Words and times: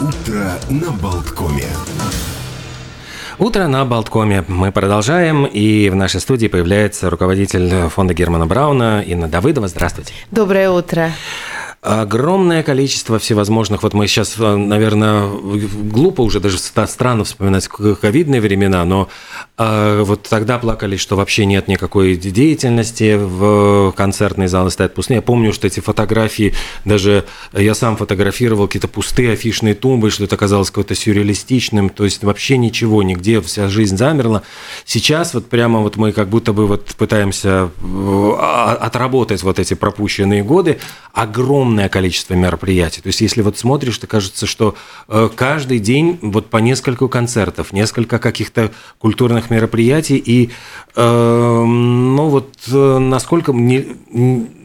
Утро 0.00 0.52
на 0.68 0.90
Болткоме. 0.92 1.64
Утро 3.38 3.66
на 3.66 3.84
Болткоме. 3.86 4.44
Мы 4.46 4.70
продолжаем, 4.70 5.46
и 5.46 5.88
в 5.88 5.94
нашей 5.94 6.20
студии 6.20 6.48
появляется 6.48 7.08
руководитель 7.08 7.88
фонда 7.88 8.12
Германа 8.12 8.46
Брауна 8.46 9.02
Инна 9.02 9.26
Давыдова. 9.26 9.68
Здравствуйте. 9.68 10.12
Доброе 10.30 10.68
утро 10.70 11.12
огромное 11.86 12.62
количество 12.62 13.18
всевозможных, 13.18 13.82
вот 13.82 13.94
мы 13.94 14.08
сейчас, 14.08 14.34
э, 14.38 14.56
наверное, 14.56 15.28
глупо 15.28 16.22
уже 16.22 16.40
даже 16.40 16.58
странно 16.58 17.24
вспоминать 17.24 17.68
ковидные 17.68 18.40
времена, 18.40 18.84
но 18.84 19.08
э, 19.56 20.02
вот 20.04 20.24
тогда 20.24 20.58
плакали, 20.58 20.96
что 20.96 21.16
вообще 21.16 21.46
нет 21.46 21.68
никакой 21.68 22.16
деятельности, 22.16 23.16
в 23.16 23.92
концертные 23.92 24.48
залы 24.48 24.70
стоят 24.70 24.94
пустые. 24.94 25.16
Я 25.16 25.22
помню, 25.22 25.52
что 25.52 25.66
эти 25.66 25.80
фотографии, 25.80 26.54
даже 26.84 27.24
я 27.52 27.74
сам 27.74 27.96
фотографировал 27.96 28.66
какие-то 28.66 28.88
пустые 28.88 29.32
афишные 29.32 29.74
тумбы, 29.74 30.10
что 30.10 30.24
это 30.24 30.36
казалось 30.36 30.70
какое-то 30.70 30.94
сюрреалистичным, 30.94 31.90
то 31.90 32.04
есть 32.04 32.24
вообще 32.24 32.58
ничего, 32.58 33.02
нигде 33.02 33.40
вся 33.40 33.68
жизнь 33.68 33.96
замерла. 33.96 34.42
Сейчас 34.84 35.34
вот 35.34 35.48
прямо 35.48 35.80
вот 35.80 35.96
мы 35.96 36.12
как 36.12 36.28
будто 36.28 36.52
бы 36.52 36.66
вот 36.66 36.86
пытаемся 36.98 37.70
э, 37.80 38.32
отработать 38.80 39.42
вот 39.44 39.60
эти 39.60 39.74
пропущенные 39.74 40.42
годы. 40.42 40.78
Огромное 41.12 41.75
огромное 41.76 41.88
количество 41.88 42.34
мероприятий. 42.34 43.02
То 43.02 43.08
есть, 43.08 43.20
если 43.20 43.42
вот 43.42 43.58
смотришь, 43.58 43.98
то 43.98 44.06
кажется, 44.06 44.46
что 44.46 44.74
э, 45.08 45.28
каждый 45.34 45.78
день 45.78 46.18
вот 46.22 46.48
по 46.48 46.58
несколько 46.58 47.08
концертов, 47.08 47.72
несколько 47.72 48.18
каких-то 48.18 48.70
культурных 48.98 49.50
мероприятий, 49.50 50.16
и 50.16 50.50
э, 50.96 51.64
ну 51.64 52.28
вот 52.28 52.48
э, 52.72 52.98
насколько 52.98 53.52
мне 53.52 53.84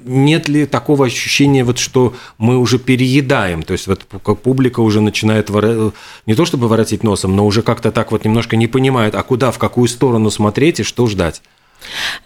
нет 0.06 0.50
ли 0.50 0.66
такого 0.66 1.06
ощущения, 1.06 1.64
вот, 1.64 1.78
что 1.78 2.14
мы 2.38 2.58
уже 2.58 2.80
переедаем, 2.80 3.64
то 3.64 3.74
есть 3.74 3.88
вот 3.88 4.06
публика 4.44 4.80
уже 4.80 5.02
начинает 5.02 5.50
вор... 5.50 5.94
не 6.26 6.36
то 6.36 6.46
чтобы 6.46 6.68
воротить 6.68 7.04
носом, 7.04 7.36
но 7.36 7.46
уже 7.46 7.62
как-то 7.62 7.92
так 7.92 8.12
вот 8.12 8.26
немножко 8.26 8.56
не 8.56 8.68
понимает, 8.68 9.16
а 9.16 9.24
куда, 9.24 9.52
в 9.52 9.58
какую 9.58 9.88
сторону 9.88 10.32
смотреть 10.32 10.80
и 10.80 10.84
что 10.84 11.08
ждать. 11.08 11.42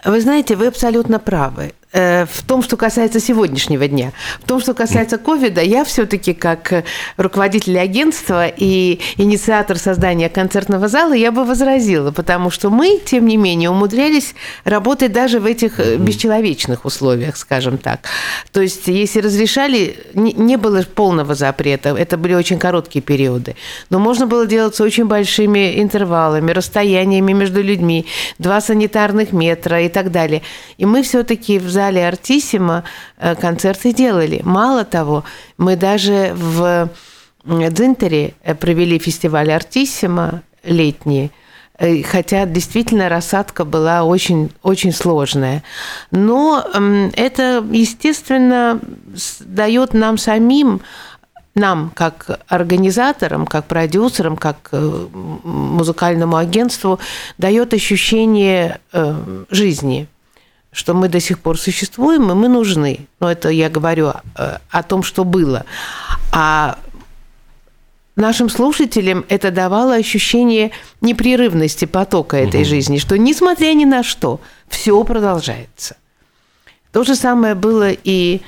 Вы 0.03 0.22
знаете, 0.22 0.56
вы 0.56 0.67
абсолютно 0.67 1.20
правы. 1.20 1.73
Э, 1.95 2.25
в 2.25 2.44
том, 2.44 2.61
что 2.61 2.75
касается 2.75 3.22
сегодняшнего 3.22 3.88
дня. 3.88 4.11
В 4.42 4.48
том, 4.48 4.59
что 4.59 4.73
касается 4.73 5.17
ковида, 5.17 5.61
я 5.61 5.86
все-таки 5.86 6.34
как 6.34 6.84
руководитель 7.16 7.80
агентства 7.80 8.48
и 8.48 9.00
инициатор 9.16 9.78
создания 9.78 10.28
концертного 10.28 10.89
зала, 10.89 11.14
я 11.14 11.31
бы 11.31 11.45
возразила, 11.45 12.11
потому 12.11 12.52
что 12.52 12.70
мы, 12.70 13.00
тем 13.06 13.26
не 13.28 13.38
менее, 13.38 13.70
умудрялись 13.70 14.36
работать 14.66 15.14
даже 15.14 15.39
в 15.39 15.45
этих 15.45 15.80
э, 15.80 15.95
бесчеловечных 15.95 16.83
условиях, 16.83 17.38
скажем 17.38 17.78
так. 17.78 18.02
То 18.52 18.59
есть, 18.59 18.88
если 18.88 19.22
разрешали, 19.22 19.95
не 20.14 20.58
было 20.58 20.81
полного 20.81 21.33
запрета, 21.33 21.95
это 21.98 22.17
были 22.17 22.33
очень 22.33 22.59
короткие 22.59 23.03
периоды, 23.03 23.56
но 23.89 24.00
можно 24.00 24.28
было 24.28 24.45
делать 24.45 24.76
с 24.76 24.81
очень 24.81 25.06
большими 25.06 25.81
интервалами, 25.81 26.52
расстояниями 26.52 27.31
между 27.31 27.64
людьми, 27.64 28.06
два 28.38 28.59
санитарных 28.59 29.31
метра 29.45 29.81
и 29.81 29.89
так 29.89 30.11
далее. 30.11 30.41
И 30.77 30.85
мы 30.85 31.01
все-таки 31.03 31.59
в 31.59 31.69
зале 31.69 32.07
Артиссима 32.07 32.83
э, 33.17 33.35
концерты 33.35 33.93
делали. 33.93 34.41
Мало 34.43 34.83
того, 34.83 35.23
мы 35.57 35.75
даже 35.75 36.33
в 36.35 36.89
Дзинтере 37.45 38.33
э, 38.43 38.55
провели 38.55 38.99
фестиваль 38.99 39.52
Артиссима 39.52 40.41
летний, 40.63 41.31
э, 41.77 42.02
хотя 42.03 42.45
действительно 42.45 43.09
рассадка 43.09 43.65
была 43.65 44.03
очень, 44.03 44.49
очень 44.63 44.91
сложная. 44.91 45.61
Но 46.11 46.65
это, 47.15 47.63
естественно, 47.71 48.80
дает 49.41 49.93
нам 49.93 50.17
самим 50.17 50.81
нам, 51.56 51.92
как 51.94 52.42
организаторам, 52.48 53.45
как 53.45 53.66
продюсерам, 53.66 54.38
как 54.38 54.70
музыкальному 54.72 56.36
агентству, 56.38 57.00
дает 57.38 57.73
ощущение 57.73 58.80
жизни 59.49 60.08
что 60.76 60.94
мы 60.94 61.08
до 61.08 61.21
сих 61.21 61.39
пор 61.39 61.58
существуем, 61.58 62.30
и 62.30 62.33
мы 62.33 62.49
нужны. 62.49 63.08
Но 63.21 63.32
это 63.32 63.48
я 63.48 63.70
говорю 63.70 64.11
э, 64.36 64.58
о 64.70 64.83
том, 64.83 65.04
что 65.04 65.23
было. 65.23 65.65
А 66.33 66.77
нашим 68.17 68.49
слушателям 68.49 69.23
это 69.30 69.52
давало 69.52 69.95
ощущение 69.95 70.71
непрерывности 70.99 71.86
потока 71.86 72.36
этой 72.36 72.61
угу. 72.61 72.70
жизни, 72.70 72.98
что 72.98 73.17
несмотря 73.17 73.73
ни 73.73 73.86
на 73.86 74.04
что, 74.04 74.42
все 74.67 75.02
продолжается. 75.05 75.95
То 76.92 77.05
же 77.05 77.15
самое 77.15 77.55
было 77.55 77.92
и 77.92 78.42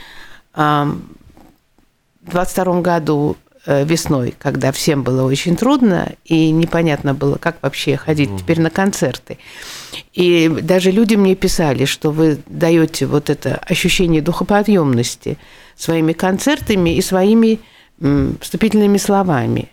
22 2.31 2.81
году 2.81 3.37
Э, 3.69 3.83
весной, 3.83 4.33
когда 4.39 4.71
всем 4.71 5.03
было 5.03 5.23
очень 5.23 5.57
трудно, 5.57 6.13
и 6.23 6.51
непонятно 6.51 7.13
было, 7.13 7.35
как 7.35 7.57
вообще 7.61 7.97
ходить 7.97 8.29
mm. 8.29 8.39
теперь 8.39 8.61
на 8.61 8.69
концерты. 8.69 9.39
И 10.13 10.47
даже 10.47 10.89
люди 10.89 11.15
мне 11.15 11.35
писали, 11.35 11.83
что 11.83 12.11
вы 12.11 12.39
даете 12.45 13.05
вот 13.05 13.29
это 13.29 13.55
ощущение 13.55 14.21
духоподъемности 14.21 15.37
своими 15.75 16.13
концертами 16.13 16.95
и 16.95 17.01
своими 17.01 17.59
вступительными 18.39 18.97
словами. 18.97 19.67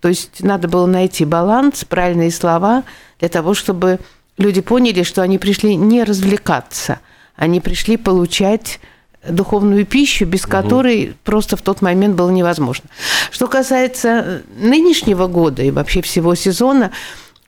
То 0.00 0.08
есть 0.08 0.42
надо 0.42 0.66
было 0.66 0.86
найти 0.86 1.26
баланс, 1.26 1.84
правильные 1.84 2.30
слова 2.30 2.84
для 3.18 3.28
того, 3.28 3.52
чтобы 3.52 3.98
люди 4.38 4.62
поняли, 4.62 5.02
что 5.02 5.20
они 5.20 5.36
пришли 5.36 5.76
не 5.76 6.04
развлекаться, 6.04 7.00
они 7.36 7.60
пришли 7.60 7.98
получать 7.98 8.80
духовную 9.28 9.86
пищу, 9.86 10.24
без 10.26 10.44
угу. 10.44 10.50
которой 10.50 11.14
просто 11.24 11.56
в 11.56 11.62
тот 11.62 11.82
момент 11.82 12.16
было 12.16 12.30
невозможно. 12.30 12.88
Что 13.30 13.46
касается 13.46 14.42
нынешнего 14.56 15.26
года 15.26 15.62
и 15.62 15.70
вообще 15.70 16.02
всего 16.02 16.34
сезона, 16.34 16.90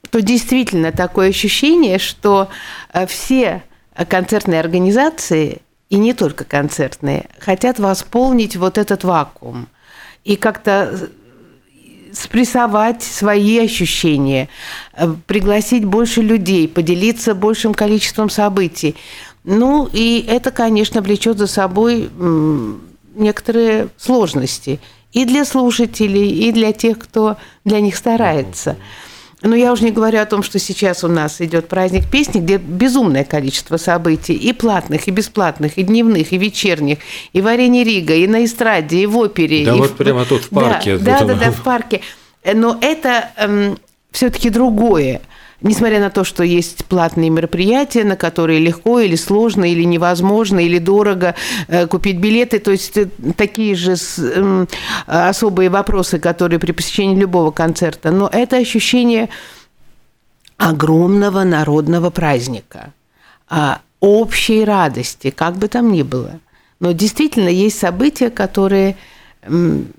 то 0.09 0.21
действительно 0.21 0.91
такое 0.91 1.29
ощущение, 1.29 1.97
что 1.97 2.49
э, 2.93 3.07
все 3.07 3.63
концертные 4.07 4.59
организации, 4.59 5.61
и 5.89 5.97
не 5.97 6.13
только 6.13 6.43
концертные, 6.43 7.27
хотят 7.39 7.79
восполнить 7.79 8.55
вот 8.55 8.77
этот 8.77 9.03
вакуум 9.03 9.67
и 10.23 10.35
как-то 10.35 11.09
спрессовать 12.13 13.01
свои 13.03 13.59
ощущения, 13.59 14.49
э, 14.93 15.13
пригласить 15.25 15.85
больше 15.85 16.21
людей, 16.21 16.67
поделиться 16.67 17.33
большим 17.33 17.73
количеством 17.73 18.29
событий. 18.29 18.95
Ну, 19.43 19.89
и 19.91 20.25
это, 20.27 20.51
конечно, 20.51 21.01
влечет 21.01 21.37
за 21.37 21.47
собой 21.47 22.09
некоторые 23.15 23.89
сложности 23.97 24.79
и 25.11 25.25
для 25.25 25.45
слушателей, 25.45 26.29
и 26.47 26.51
для 26.51 26.73
тех, 26.73 26.97
кто 26.99 27.37
для 27.65 27.79
них 27.81 27.95
старается. 27.95 28.77
Но 29.43 29.55
я 29.55 29.73
уже 29.73 29.83
не 29.83 29.91
говорю 29.91 30.19
о 30.21 30.25
том, 30.25 30.41
что 30.41 30.57
сейчас 30.57 31.03
у 31.03 31.09
нас 31.09 31.41
идет 31.41 31.67
праздник 31.67 32.09
песни, 32.09 32.39
где 32.39 32.57
безумное 32.57 33.25
количество 33.25 33.75
событий, 33.75 34.33
и 34.33 34.53
платных, 34.53 35.09
и 35.09 35.11
бесплатных, 35.11 35.77
и 35.77 35.83
дневных, 35.83 36.31
и 36.31 36.37
вечерних, 36.37 36.99
и 37.33 37.41
в 37.41 37.47
арене 37.47 37.83
Рига, 37.83 38.15
и 38.15 38.25
на 38.25 38.45
эстраде, 38.45 39.01
и 39.01 39.05
в 39.05 39.17
опере. 39.17 39.65
Да 39.65 39.75
и 39.75 39.79
вот 39.79 39.91
в... 39.91 39.95
прямо 39.95 40.23
тут 40.23 40.43
в 40.43 40.49
парке. 40.49 40.97
Да, 40.97 41.19
да, 41.19 41.25
да, 41.25 41.35
да, 41.35 41.51
в 41.51 41.61
парке. 41.61 41.99
Но 42.53 42.77
это 42.81 43.31
эм, 43.35 43.77
все-таки 44.11 44.49
другое. 44.49 45.21
Несмотря 45.63 46.01
на 46.01 46.09
то, 46.09 46.25
что 46.25 46.43
есть 46.43 46.83
платные 46.85 47.29
мероприятия, 47.29 48.03
на 48.03 48.17
которые 48.17 48.59
легко 48.59 48.99
или 48.99 49.15
сложно, 49.15 49.63
или 49.63 49.83
невозможно, 49.83 50.59
или 50.59 50.77
дорого 50.77 51.35
э, 51.69 51.87
купить 51.87 52.17
билеты, 52.17 52.59
то 52.59 52.71
есть 52.71 52.97
э, 52.97 53.07
такие 53.37 53.73
же 53.75 53.95
особые 55.07 55.69
вопросы, 55.69 56.19
которые 56.19 56.59
при 56.59 56.73
посещении 56.73 57.15
любого 57.15 57.51
концерта, 57.51 58.11
но 58.11 58.29
это 58.31 58.57
ощущение 58.57 59.29
огромного 60.57 61.43
народного 61.43 62.09
праздника, 62.09 62.93
а, 63.47 63.79
общей 64.01 64.65
радости, 64.65 65.29
как 65.29 65.55
бы 65.55 65.69
там 65.69 65.93
ни 65.93 66.03
было. 66.03 66.41
Но 66.81 66.91
действительно 66.91 67.47
есть 67.47 67.79
события, 67.79 68.29
которые 68.29 68.97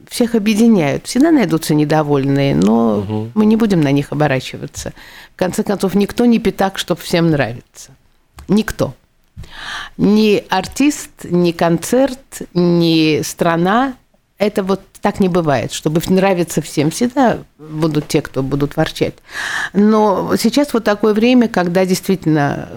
всех 0.09 0.34
объединяют. 0.34 1.06
Всегда 1.06 1.31
найдутся 1.31 1.75
недовольные, 1.75 2.55
но 2.55 2.99
угу. 2.99 3.31
мы 3.35 3.46
не 3.46 3.56
будем 3.56 3.81
на 3.81 3.93
них 3.93 4.12
оборачиваться. 4.12 4.93
В 5.35 5.38
конце 5.38 5.62
концов, 5.62 5.94
никто 5.94 6.25
не 6.25 6.38
пятак, 6.38 6.79
чтобы 6.79 7.00
всем 7.00 7.31
нравится. 7.31 7.91
Никто. 8.49 8.94
Ни 9.96 10.44
артист, 10.49 11.11
ни 11.25 11.52
концерт, 11.52 12.43
ни 12.55 13.23
страна. 13.23 13.94
Это 14.38 14.62
вот 14.62 14.81
так 15.00 15.20
не 15.20 15.29
бывает, 15.29 15.73
чтобы 15.73 16.00
нравиться 16.08 16.62
всем. 16.62 16.90
Всегда 16.90 17.38
будут 17.58 18.08
те, 18.08 18.23
кто 18.23 18.43
будут 18.43 18.76
ворчать. 18.76 19.14
Но 19.73 20.35
сейчас 20.38 20.73
вот 20.73 20.85
такое 20.85 21.12
время, 21.14 21.49
когда 21.49 21.85
действительно 21.85 22.69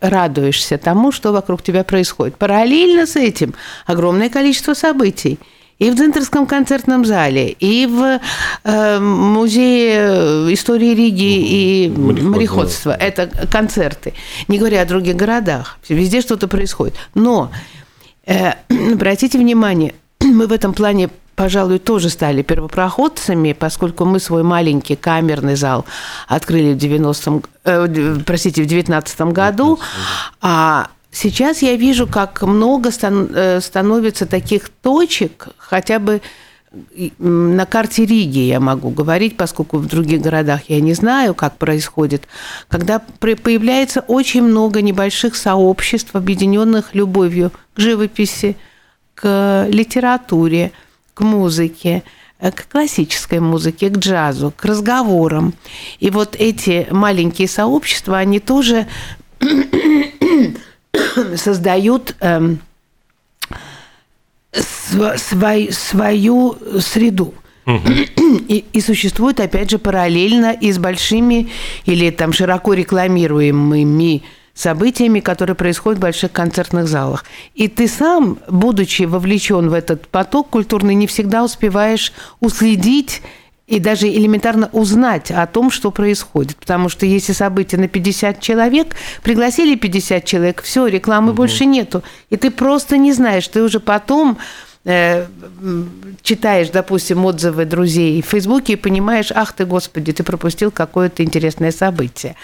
радуешься 0.00 0.78
тому, 0.78 1.12
что 1.12 1.32
вокруг 1.32 1.62
тебя 1.62 1.84
происходит. 1.84 2.36
Параллельно 2.36 3.06
с 3.06 3.16
этим 3.16 3.54
огромное 3.86 4.30
количество 4.30 4.74
событий– 4.74 5.38
и 5.78 5.90
в 5.90 5.94
Дзинтерском 5.94 6.46
концертном 6.46 7.04
зале, 7.04 7.50
и 7.50 7.86
в 7.86 8.20
э, 8.64 8.98
музее 8.98 10.52
истории 10.54 10.94
Риги 10.94 11.84
и 11.84 11.88
мореходства. 11.88 12.30
мореходства. 12.30 12.90
Это 12.92 13.46
концерты. 13.50 14.14
Не 14.48 14.58
говоря 14.58 14.82
о 14.82 14.86
других 14.86 15.16
городах. 15.16 15.78
Везде 15.88 16.20
что-то 16.20 16.48
происходит. 16.48 16.94
Но 17.14 17.50
э, 18.26 18.52
обратите 18.92 19.38
внимание, 19.38 19.94
мы 20.20 20.46
в 20.46 20.52
этом 20.52 20.72
плане 20.72 21.10
пожалуй, 21.34 21.78
тоже 21.78 22.08
стали 22.08 22.40
первопроходцами, 22.40 23.52
поскольку 23.52 24.06
мы 24.06 24.20
свой 24.20 24.42
маленький 24.42 24.96
камерный 24.96 25.54
зал 25.54 25.84
открыли 26.26 26.72
в 26.72 26.78
90 26.78 27.42
э, 27.64 28.16
простите, 28.24 28.62
в 28.62 28.66
19 28.66 29.20
году, 29.32 29.78
а 30.40 30.88
сейчас 31.16 31.62
я 31.62 31.76
вижу, 31.76 32.06
как 32.06 32.42
много 32.42 32.90
стан, 32.90 33.30
э, 33.34 33.60
становится 33.60 34.26
таких 34.26 34.68
точек, 34.68 35.48
хотя 35.56 35.98
бы 35.98 36.20
на 37.18 37.64
карте 37.64 38.04
Риги 38.04 38.40
я 38.40 38.60
могу 38.60 38.90
говорить, 38.90 39.36
поскольку 39.36 39.78
в 39.78 39.86
других 39.86 40.20
городах 40.20 40.68
я 40.68 40.80
не 40.80 40.92
знаю, 40.92 41.34
как 41.34 41.56
происходит, 41.56 42.28
когда 42.68 42.98
появляется 43.18 44.00
очень 44.00 44.42
много 44.42 44.82
небольших 44.82 45.36
сообществ, 45.36 46.14
объединенных 46.14 46.94
любовью 46.94 47.50
к 47.74 47.80
живописи, 47.80 48.56
к 49.14 49.66
литературе, 49.70 50.72
к 51.14 51.22
музыке, 51.22 52.02
э, 52.40 52.50
к 52.50 52.68
классической 52.68 53.40
музыке, 53.40 53.88
к 53.88 53.96
джазу, 53.96 54.52
к 54.54 54.62
разговорам. 54.66 55.54
И 55.98 56.10
вот 56.10 56.36
эти 56.38 56.86
маленькие 56.90 57.48
сообщества, 57.48 58.18
они 58.18 58.38
тоже 58.38 58.86
создают 61.36 62.14
эм, 62.20 62.60
свой, 64.52 65.72
свою 65.72 66.56
среду. 66.80 67.34
И, 68.48 68.64
и 68.72 68.80
существует, 68.80 69.40
опять 69.40 69.70
же, 69.70 69.78
параллельно 69.78 70.52
и 70.52 70.70
с 70.70 70.78
большими 70.78 71.50
или 71.84 72.10
там 72.10 72.32
широко 72.32 72.74
рекламируемыми 72.74 74.22
событиями, 74.54 75.20
которые 75.20 75.56
происходят 75.56 75.98
в 75.98 76.02
больших 76.02 76.32
концертных 76.32 76.86
залах. 76.86 77.24
И 77.54 77.66
ты 77.68 77.88
сам, 77.88 78.38
будучи 78.48 79.02
вовлечен 79.02 79.68
в 79.68 79.72
этот 79.72 80.06
поток 80.08 80.50
культурный, 80.50 80.94
не 80.94 81.06
всегда 81.06 81.44
успеваешь 81.44 82.12
уследить 82.40 83.22
и 83.66 83.80
даже 83.80 84.08
элементарно 84.08 84.68
узнать 84.72 85.30
о 85.30 85.46
том, 85.46 85.70
что 85.70 85.90
происходит. 85.90 86.56
Потому 86.56 86.88
что 86.88 87.04
если 87.04 87.32
событие 87.32 87.80
на 87.80 87.88
50 87.88 88.40
человек, 88.40 88.94
пригласили 89.22 89.74
50 89.74 90.24
человек, 90.24 90.62
все, 90.62 90.86
рекламы 90.86 91.30
угу. 91.30 91.38
больше 91.38 91.64
нету. 91.64 92.02
И 92.30 92.36
ты 92.36 92.50
просто 92.50 92.96
не 92.96 93.12
знаешь, 93.12 93.48
ты 93.48 93.62
уже 93.62 93.80
потом 93.80 94.38
Э, 94.88 95.26
читаешь, 96.22 96.68
допустим, 96.68 97.24
отзывы 97.24 97.64
друзей 97.64 98.22
в 98.22 98.26
Фейсбуке 98.26 98.74
и 98.74 98.76
понимаешь, 98.76 99.32
ах 99.34 99.52
ты, 99.52 99.64
господи, 99.64 100.12
ты 100.12 100.22
пропустил 100.22 100.70
какое-то 100.70 101.24
интересное 101.24 101.72
событие. 101.72 102.36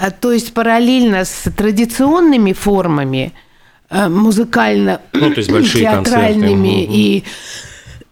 А, 0.00 0.10
то 0.10 0.32
есть 0.32 0.54
параллельно 0.54 1.26
с 1.26 1.50
традиционными 1.54 2.54
формами 2.54 3.34
э, 3.90 4.08
музыкально 4.08 5.02
ну, 5.12 5.34
то 5.34 5.40
есть 5.40 5.50
театральными 5.74 6.82
и, 6.82 7.24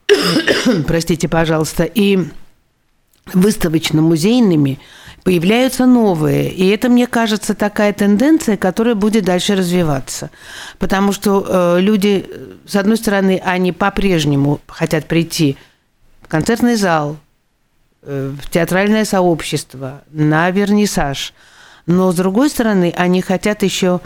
простите, 0.86 1.28
пожалуйста, 1.28 1.84
и 1.84 2.18
выставочно-музейными– 3.32 4.78
появляются 5.22 5.86
новые. 5.86 6.50
И 6.50 6.68
это, 6.68 6.88
мне 6.88 7.06
кажется, 7.06 7.54
такая 7.54 7.92
тенденция, 7.92 8.56
которая 8.56 8.94
будет 8.94 9.24
дальше 9.24 9.54
развиваться. 9.54 10.30
Потому 10.78 11.12
что 11.12 11.44
э, 11.46 11.80
люди, 11.80 12.28
с 12.66 12.76
одной 12.76 12.96
стороны, 12.96 13.40
они 13.44 13.72
по-прежнему 13.72 14.60
хотят 14.66 15.06
прийти 15.06 15.56
в 16.22 16.28
концертный 16.28 16.76
зал, 16.76 17.16
э, 18.02 18.32
в 18.40 18.50
театральное 18.50 19.04
сообщество, 19.04 20.02
на 20.10 20.50
вернисаж. 20.50 21.34
Но, 21.86 22.12
с 22.12 22.14
другой 22.14 22.50
стороны, 22.50 22.92
они 22.96 23.20
хотят 23.20 23.62
еще 23.62 24.00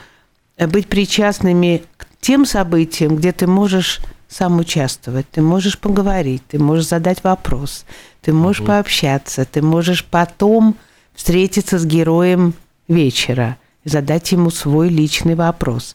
быть 0.58 0.88
причастными 0.88 1.82
к 1.96 2.06
тем 2.20 2.46
событиям, 2.46 3.17
где 3.17 3.32
ты 3.32 3.46
можешь 3.46 4.00
сам 4.28 4.58
участвовать, 4.58 5.28
ты 5.31 5.43
можешь 5.43 5.78
поговорить, 5.78 6.43
ты 6.49 6.58
можешь 6.58 6.88
задать 6.88 7.22
вопрос, 7.22 7.84
ты 8.25 8.32
можешь 8.32 8.61
угу. 8.61 8.69
пообщаться, 8.69 9.44
ты 9.44 9.61
можешь 9.61 10.05
потом 10.05 10.76
встретиться 11.15 11.79
с 11.79 11.85
героем 11.85 12.55
вечера, 12.88 13.59
задать 13.85 14.32
ему 14.32 14.50
свой 14.50 14.88
личный 14.88 15.35
вопрос. 15.35 15.94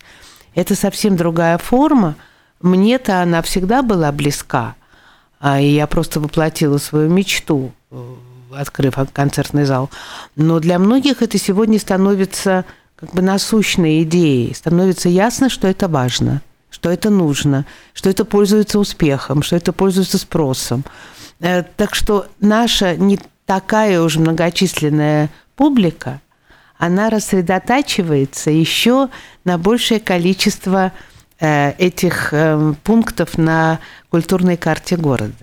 Это 0.54 0.76
совсем 0.76 1.16
другая 1.16 1.58
форма. 1.58 2.16
Мне-то 2.62 3.22
она 3.22 3.42
всегда 3.42 3.82
была 3.82 4.12
близка, 4.12 4.76
а, 5.40 5.60
и 5.60 5.68
я 5.70 5.88
просто 5.88 6.20
воплотила 6.20 6.78
свою 6.78 7.10
мечту, 7.10 7.72
э, 7.90 8.14
открыв 8.52 8.96
концертный 9.12 9.66
зал. 9.66 9.90
Но 10.36 10.60
для 10.60 10.78
многих 10.78 11.22
это 11.22 11.38
сегодня 11.38 11.80
становится 11.80 12.66
как 12.96 13.14
бы 13.14 13.22
насущной 13.22 14.04
идеей, 14.04 14.54
становится 14.54 15.10
ясно, 15.10 15.50
что 15.50 15.68
это 15.68 15.88
важно, 15.88 16.42
что 16.70 16.92
это 16.92 17.10
нужно, 17.10 17.66
что 17.94 18.10
это 18.10 18.26
пользуется 18.26 18.78
успехом, 18.78 19.42
что 19.42 19.56
это 19.56 19.72
пользуется 19.74 20.18
спросом. 20.18 20.84
Э, 21.42 21.64
так 21.64 21.96
что 21.96 22.28
наша 22.40 22.96
не 22.96 23.20
такая 23.46 24.02
уж 24.02 24.18
многочисленная 24.18 25.30
публика, 25.56 26.22
она 26.78 27.10
рассредотачивается 27.10 28.52
еще 28.52 29.10
на 29.44 29.58
большее 29.58 30.00
количество 30.00 30.92
э, 31.40 31.72
этих 31.78 32.34
э, 32.34 32.74
пунктов 32.84 33.38
на 33.38 33.80
культурной 34.10 34.58
карте 34.58 34.96
города. 34.98 35.34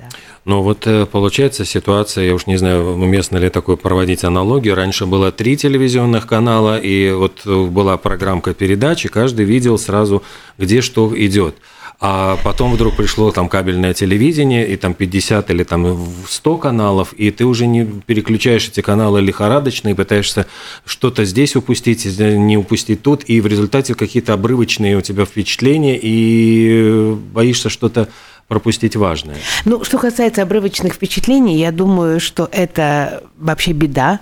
Ну 0.44 0.62
вот 0.62 0.86
получается 1.10 1.64
ситуация, 1.64 2.24
я 2.24 2.34
уж 2.34 2.46
не 2.46 2.56
знаю, 2.56 2.94
уместно 2.94 3.36
ли 3.36 3.48
такое 3.50 3.74
проводить 3.76 4.22
аналогию. 4.22 4.76
Раньше 4.76 5.04
было 5.06 5.32
три 5.32 5.56
телевизионных 5.56 6.28
канала, 6.28 6.78
и 6.78 7.10
вот 7.10 7.44
была 7.44 7.96
программка 7.96 8.54
передачи, 8.54 9.08
каждый 9.08 9.44
видел 9.44 9.76
сразу, 9.76 10.22
где 10.56 10.82
что 10.82 11.12
идет. 11.16 11.56
А 11.98 12.38
потом 12.44 12.72
вдруг 12.72 12.94
пришло 12.96 13.30
там 13.30 13.48
кабельное 13.48 13.94
телевидение, 13.94 14.68
и 14.68 14.76
там 14.76 14.92
50 14.92 15.50
или 15.50 15.64
там 15.64 16.06
100 16.28 16.58
каналов, 16.58 17.14
и 17.14 17.30
ты 17.30 17.46
уже 17.46 17.66
не 17.66 17.84
переключаешь 17.84 18.68
эти 18.68 18.82
каналы 18.82 19.22
лихорадочно 19.22 19.88
и 19.88 19.94
пытаешься 19.94 20.46
что-то 20.84 21.24
здесь 21.24 21.56
упустить, 21.56 22.04
не 22.18 22.58
упустить 22.58 23.02
тут, 23.02 23.22
и 23.26 23.40
в 23.40 23.46
результате 23.46 23.94
какие-то 23.94 24.34
обрывочные 24.34 24.96
у 24.96 25.00
тебя 25.00 25.24
впечатления, 25.24 25.98
и 26.00 27.16
боишься 27.32 27.70
что-то 27.70 28.08
пропустить 28.46 28.94
важное. 28.94 29.36
Ну, 29.64 29.82
что 29.82 29.98
касается 29.98 30.42
обрывочных 30.42 30.94
впечатлений, 30.94 31.58
я 31.58 31.72
думаю, 31.72 32.20
что 32.20 32.48
это 32.52 33.24
вообще 33.38 33.72
беда, 33.72 34.20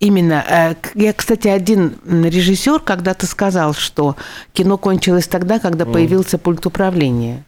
Именно. 0.00 0.44
Э, 0.48 0.74
я, 0.94 1.12
кстати, 1.12 1.48
один 1.48 1.96
режиссер 2.06 2.80
когда-то 2.80 3.26
сказал, 3.26 3.74
что 3.74 4.16
кино 4.52 4.78
кончилось 4.78 5.26
тогда, 5.26 5.58
когда 5.58 5.84
mm. 5.84 5.92
появился 5.92 6.38
пульт 6.38 6.64
управления. 6.66 7.44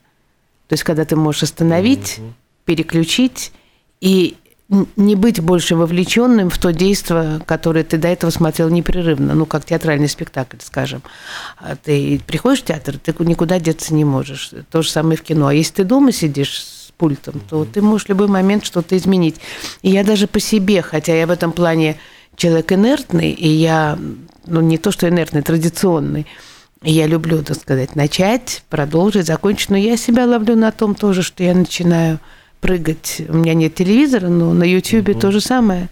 То 0.67 0.75
есть, 0.75 0.83
когда 0.83 1.05
ты 1.05 1.17
можешь 1.17 1.45
остановить, 1.45 2.19
mm-hmm. 2.19 2.33
переключить 2.65 3.53
и 4.01 4.37
не 4.97 5.17
быть 5.17 5.41
больше 5.41 5.75
вовлеченным 5.75 6.49
в 6.49 6.59
то 6.59 6.73
действие, 6.73 7.41
которое 7.45 7.83
ты 7.83 7.99
до 7.99 8.07
этого 8.07 8.31
смотрел 8.31 8.69
непрерывно, 8.69 9.35
ну, 9.35 9.45
как 9.45 9.65
театральный 9.65 10.09
спектакль, 10.09 10.59
скажем. 10.61 11.03
А 11.59 11.75
ты 11.75 12.21
приходишь 12.25 12.63
в 12.63 12.67
театр, 12.67 12.97
ты 12.99 13.13
никуда 13.21 13.59
деться 13.59 13.95
не 13.95 14.05
можешь. 14.05 14.53
То 14.71 14.83
же 14.83 14.91
самое 14.91 15.17
в 15.17 15.23
кино. 15.23 15.49
А 15.49 15.55
если 15.55 15.75
ты 15.75 15.85
дома 15.85 16.13
сидишь 16.13 16.63
с 16.63 16.93
пультом, 16.97 17.41
то 17.51 17.65
ты 17.65 17.83
можешь 17.83 18.07
в 18.07 18.11
любой 18.11 18.29
момент 18.29 18.65
что-то 18.65 18.97
изменить. 18.97 19.37
И 19.83 19.91
я 19.91 20.05
даже 20.05 20.29
по 20.29 20.39
себе, 20.39 20.83
хотя 20.83 21.17
я 21.17 21.27
в 21.27 21.31
этом 21.31 21.51
плане 21.51 21.97
человек 22.41 22.73
инертный, 22.73 23.33
и 23.33 23.49
я, 23.49 23.99
ну, 24.47 24.61
не 24.63 24.79
то 24.79 24.91
что 24.91 25.09
инертный, 25.09 25.43
традиционный, 25.43 26.27
я 26.83 27.07
люблю, 27.07 27.43
так 27.43 27.59
сказать, 27.59 27.95
начать, 27.95 28.63
продолжить, 28.71 29.27
закончить, 29.27 29.69
но 29.69 29.77
я 29.77 29.99
себя 29.99 30.25
ловлю 30.25 30.57
на 30.57 30.73
том 30.73 30.95
тоже, 30.95 31.23
что 31.23 31.45
я 31.45 31.55
начинаю 31.55 32.19
прыгать. 32.61 33.21
У 33.29 33.37
меня 33.37 33.53
нет 33.53 33.75
телевизора, 33.75 34.29
но 34.29 34.55
на 34.55 34.65
YouTube 34.65 35.11
угу. 35.11 35.21
то 35.21 35.33
же 35.33 35.43
самое. 35.43 35.91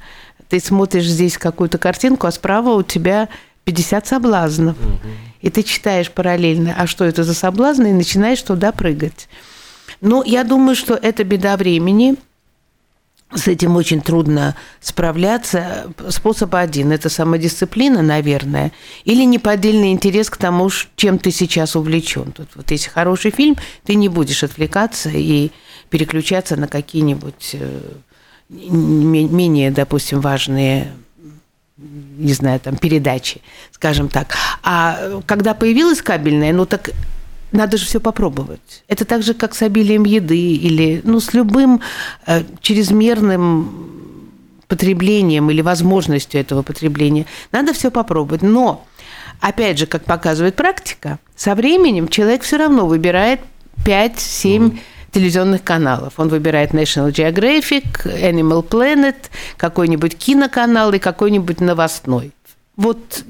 Ты 0.48 0.60
смотришь 0.60 1.06
здесь 1.06 1.36
какую-то 1.36 1.76
картинку, 1.76 2.26
а 2.26 2.32
справа 2.32 2.70
у 2.70 2.82
тебя 2.82 3.28
50 3.64 4.06
соблазнов. 4.06 4.76
Угу. 4.78 5.08
И 5.42 5.50
ты 5.50 5.62
читаешь 5.62 6.10
параллельно, 6.10 6.74
а 6.78 6.86
что 6.86 7.04
это 7.04 7.24
за 7.24 7.34
соблазны, 7.34 7.88
и 7.88 7.92
начинаешь 7.92 8.40
туда 8.40 8.72
прыгать. 8.72 9.28
Но 10.00 10.22
я 10.24 10.44
думаю, 10.44 10.74
что 10.74 10.94
это 10.94 11.24
беда 11.24 11.58
времени– 11.58 12.16
с 13.34 13.46
этим 13.46 13.76
очень 13.76 14.00
трудно 14.00 14.56
справляться. 14.80 15.92
Способ 16.08 16.54
один– 16.54 16.92
это 16.92 17.10
самодисциплина, 17.10 18.00
наверное, 18.00 18.72
или 19.04 19.24
неподдельный 19.24 19.92
интерес 19.92 20.30
к 20.30 20.38
тому, 20.38 20.70
чем 20.96 21.18
ты 21.18 21.30
сейчас 21.30 21.76
увлечен. 21.76 22.32
Тут 22.32 22.48
вот 22.54 22.70
если 22.70 22.88
хороший 22.88 23.30
фильм, 23.30 23.56
ты 23.84 23.96
не 23.96 24.08
будешь 24.08 24.42
отвлекаться 24.42 25.10
и 25.10 25.50
переключаться 25.90 26.56
на 26.56 26.68
какие-нибудь 26.68 27.50
э, 27.52 27.80
менее, 28.48 29.70
допустим, 29.70 30.20
важные 30.20 30.92
не 31.76 32.32
знаю, 32.32 32.58
там, 32.58 32.76
передачи, 32.76 33.40
скажем 33.70 34.08
так. 34.08 34.34
А 34.64 35.20
когда 35.26 35.54
появилась 35.54 36.02
кабельная, 36.02 36.52
ну 36.52 36.66
так 36.66 36.90
надо 37.52 37.76
же 37.76 37.86
все 37.86 38.00
попробовать. 38.00 38.84
Это 38.88 39.04
так 39.04 39.22
же, 39.22 39.34
как 39.34 39.54
с 39.54 39.62
обилием 39.62 40.04
еды 40.04 40.54
или 40.54 41.00
ну, 41.04 41.20
с 41.20 41.32
любым 41.34 41.80
э, 42.26 42.44
чрезмерным 42.60 43.88
потреблением 44.68 45.50
или 45.50 45.62
возможностью 45.62 46.40
этого 46.40 46.62
потребления. 46.62 47.26
Надо 47.52 47.72
все 47.72 47.90
попробовать. 47.90 48.42
Но, 48.42 48.84
опять 49.40 49.78
же, 49.78 49.86
как 49.86 50.04
показывает 50.04 50.56
практика, 50.56 51.18
со 51.34 51.54
временем 51.54 52.08
человек 52.08 52.42
все 52.42 52.58
равно 52.58 52.86
выбирает 52.86 53.40
5, 53.84 54.20
7, 54.20 54.78
телевизионных 55.10 55.64
каналов. 55.64 56.14
Он 56.18 56.28
выбирает 56.28 56.72
National 56.72 57.10
Geographic, 57.10 58.04
Animal 58.04 58.66
Planet, 58.66 59.16
какой-нибудь 59.56 60.16
киноканал 60.16 60.92
и 60.92 60.98
какой-нибудь 60.98 61.60
новостной. 61.60 62.32
Вот 62.76 63.24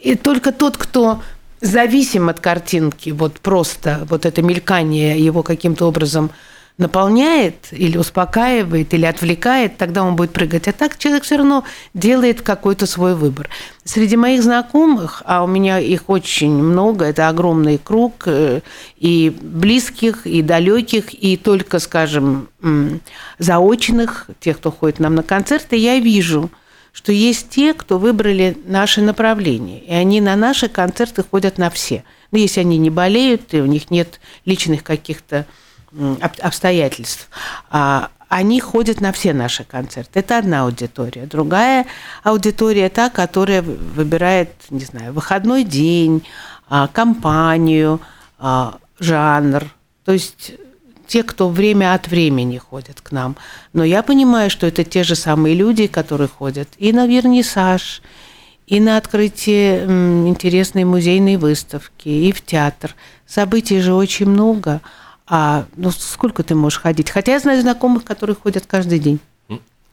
и 0.00 0.14
только 0.16 0.52
тот, 0.52 0.76
кто 0.76 1.22
зависим 1.62 2.28
от 2.28 2.40
картинки, 2.40 3.10
вот 3.10 3.40
просто 3.40 4.06
вот 4.10 4.26
это 4.26 4.42
мелькание 4.42 5.18
его 5.18 5.42
каким-то 5.42 5.86
образом 5.86 6.30
наполняет 6.78 7.68
или 7.70 7.96
успокаивает, 7.96 8.92
или 8.94 9.04
отвлекает, 9.04 9.76
тогда 9.76 10.02
он 10.02 10.16
будет 10.16 10.32
прыгать. 10.32 10.66
А 10.68 10.72
так 10.72 10.98
человек 10.98 11.22
все 11.22 11.36
равно 11.36 11.64
делает 11.94 12.42
какой-то 12.42 12.86
свой 12.86 13.14
выбор. 13.14 13.48
Среди 13.84 14.16
моих 14.16 14.42
знакомых, 14.42 15.22
а 15.24 15.44
у 15.44 15.46
меня 15.46 15.78
их 15.78 16.08
очень 16.08 16.52
много, 16.52 17.04
это 17.04 17.28
огромный 17.28 17.78
круг 17.78 18.24
э, 18.26 18.62
и 18.96 19.30
близких, 19.40 20.26
и 20.26 20.42
далеких, 20.42 21.14
и 21.14 21.36
только, 21.36 21.78
скажем, 21.78 22.48
заочных, 23.38 24.26
тех, 24.40 24.56
кто 24.56 24.72
ходит 24.72 24.98
нам 24.98 25.14
на 25.14 25.22
концерты, 25.22 25.76
я 25.76 25.98
вижу– 26.00 26.50
что 26.92 27.10
есть 27.10 27.48
те, 27.48 27.74
кто 27.74 27.98
выбрали 27.98 28.56
наше 28.64 29.00
направление, 29.00 29.80
и 29.80 29.92
они 29.92 30.20
на 30.20 30.36
наши 30.36 30.68
концерты 30.68 31.24
ходят 31.28 31.58
на 31.58 31.70
все. 31.70 32.04
Но 32.30 32.38
если 32.38 32.60
они 32.60 32.78
не 32.78 32.90
болеют, 32.90 33.54
и 33.54 33.60
у 33.60 33.66
них 33.66 33.90
нет 33.90 34.20
личных 34.44 34.84
каких-то 34.84 35.46
обстоятельств, 36.40 37.28
а 37.70 38.10
они 38.28 38.60
ходят 38.60 39.02
на 39.02 39.12
все 39.12 39.34
наши 39.34 39.62
концерты. 39.62 40.20
Это 40.20 40.38
одна 40.38 40.62
аудитория. 40.62 41.26
Другая 41.26 41.86
аудитория 42.22 42.88
та, 42.88 43.10
которая 43.10 43.60
выбирает, 43.60 44.48
не 44.70 44.84
знаю, 44.86 45.12
выходной 45.12 45.64
день, 45.64 46.24
а, 46.70 46.88
компанию, 46.88 48.00
а, 48.38 48.78
жанр. 48.98 49.66
То 50.06 50.12
есть 50.12 50.52
те, 51.12 51.22
кто 51.22 51.50
время 51.50 51.92
от 51.92 52.08
времени 52.08 52.56
ходят 52.56 53.02
к 53.02 53.12
нам. 53.12 53.36
Но 53.74 53.84
я 53.84 54.02
понимаю, 54.02 54.48
что 54.48 54.66
это 54.66 54.82
те 54.82 55.04
же 55.04 55.14
самые 55.14 55.54
люди, 55.54 55.86
которые 55.86 56.26
ходят 56.26 56.70
и 56.78 56.90
на 56.90 57.06
вернисаж, 57.06 58.00
и 58.66 58.80
на 58.80 58.96
открытие 58.96 59.84
интересной 60.26 60.84
музейной 60.84 61.36
выставки, 61.36 62.08
и 62.08 62.32
в 62.32 62.40
театр. 62.40 62.94
Событий 63.26 63.80
же 63.80 63.92
очень 63.92 64.26
много. 64.26 64.80
А 65.26 65.66
ну, 65.76 65.90
сколько 65.90 66.42
ты 66.42 66.54
можешь 66.54 66.80
ходить? 66.80 67.10
Хотя 67.10 67.32
я 67.32 67.40
знаю 67.40 67.60
знакомых, 67.60 68.04
которые 68.04 68.34
ходят 68.34 68.64
каждый 68.66 68.98
день. 68.98 69.20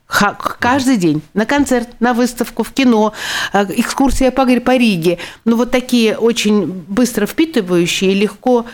Каждый 0.08 0.96
день 0.96 1.22
на 1.34 1.46
концерт, 1.46 1.90
на 2.00 2.14
выставку, 2.14 2.64
в 2.64 2.72
кино, 2.72 3.12
э, 3.52 3.66
экскурсия 3.76 4.32
по, 4.32 4.46
по 4.46 4.78
Риге. 4.78 5.18
Ну, 5.44 5.58
вот 5.58 5.70
такие 5.70 6.18
очень 6.18 6.66
быстро 6.66 7.26
впитывающие, 7.26 8.14
легко 8.14 8.66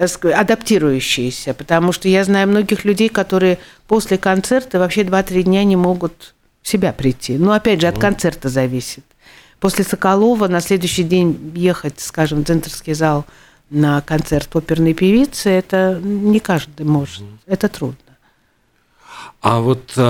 адаптирующиеся, 0.00 1.54
потому 1.54 1.92
что 1.92 2.08
я 2.08 2.24
знаю 2.24 2.48
многих 2.48 2.84
людей, 2.84 3.08
которые 3.08 3.58
после 3.86 4.16
концерта 4.18 4.78
вообще 4.78 5.02
2-3 5.02 5.42
дня 5.42 5.64
не 5.64 5.76
могут 5.76 6.34
в 6.62 6.68
себя 6.68 6.92
прийти. 6.92 7.36
Но 7.36 7.52
опять 7.52 7.80
же, 7.80 7.88
от 7.88 7.98
концерта 7.98 8.48
зависит. 8.48 9.04
После 9.60 9.84
Соколова 9.84 10.48
на 10.48 10.60
следующий 10.60 11.02
день 11.02 11.52
ехать, 11.54 12.00
скажем, 12.00 12.42
в 12.42 12.46
центрский 12.46 12.94
зал 12.94 13.26
на 13.68 14.00
концерт 14.00 14.48
оперной 14.56 14.94
певицы, 14.94 15.50
это 15.50 16.00
не 16.02 16.40
каждый 16.40 16.86
может. 16.86 17.22
Это 17.46 17.68
трудно. 17.68 18.09
А 19.42 19.60
вот 19.60 19.92
э, 19.96 20.02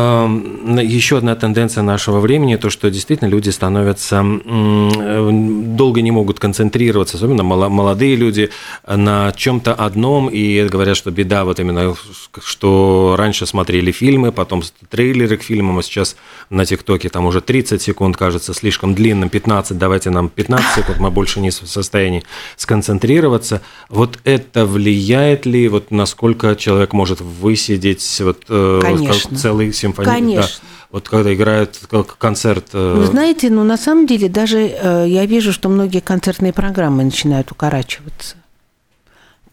еще 0.83 1.19
одна 1.19 1.37
тенденция 1.37 1.85
нашего 1.85 2.19
времени, 2.19 2.57
то, 2.57 2.69
что 2.69 2.91
действительно 2.91 3.29
люди 3.29 3.51
становятся, 3.51 4.25
э, 4.25 5.31
долго 5.31 6.03
не 6.03 6.11
могут 6.11 6.41
концентрироваться, 6.41 7.17
особенно 7.17 7.45
молодые 7.45 8.17
люди, 8.17 8.51
на 8.89 9.31
чем-то 9.31 9.73
одном, 9.73 10.29
и 10.29 10.65
говорят, 10.65 10.97
что 10.97 11.13
беда 11.13 11.45
вот 11.45 11.61
именно, 11.61 11.95
что 12.43 13.15
раньше 13.17 13.47
смотрели 13.47 13.93
фильмы, 13.93 14.33
потом 14.33 14.65
трейлеры 14.89 15.37
к 15.37 15.45
фильмам, 15.45 15.79
а 15.79 15.83
сейчас 15.85 16.17
на 16.51 16.67
ТикТоке 16.67 17.09
там 17.09 17.27
уже 17.27 17.41
30 17.41 17.81
секунд 17.81 18.17
кажется 18.17 18.53
слишком 18.53 18.97
длинным, 18.97 19.29
15, 19.29 19.79
давайте 19.79 20.11
нам 20.11 20.29
15 20.29 20.75
секунд, 20.75 20.99
мы 20.99 21.13
больше 21.13 21.41
не 21.41 21.51
в 21.51 21.55
состоянии 21.55 22.25
сконцентрироваться. 22.57 23.63
Вот 23.89 24.19
это 24.25 24.67
влияет 24.67 25.47
ли, 25.47 25.69
вот 25.69 25.93
насколько 25.93 26.57
человек 26.57 26.93
может 26.93 27.21
высидеть 27.21 28.21
вот, 28.25 28.43
э, 28.49 28.81
Конечно 28.83 29.20
Конечно. 29.29 29.39
целый 29.39 29.73
симфоний. 29.73 30.11
Конечно. 30.11 30.61
Да. 30.63 30.87
Вот 30.91 31.09
когда 31.09 31.33
играют 31.33 31.79
концерт. 32.19 32.69
Э, 32.73 32.95
Вы 32.97 33.07
знаете, 33.07 33.51
ну 33.51 33.63
на 33.65 33.77
самом 33.77 34.07
деле 34.07 34.29
даже 34.29 34.59
э, 34.59 35.05
я 35.09 35.27
вижу, 35.27 35.53
что 35.53 35.69
многие 35.69 36.01
концертные 36.01 36.53
программы 36.53 37.05
начинают 37.05 37.53
укорачиваться. 37.53 38.37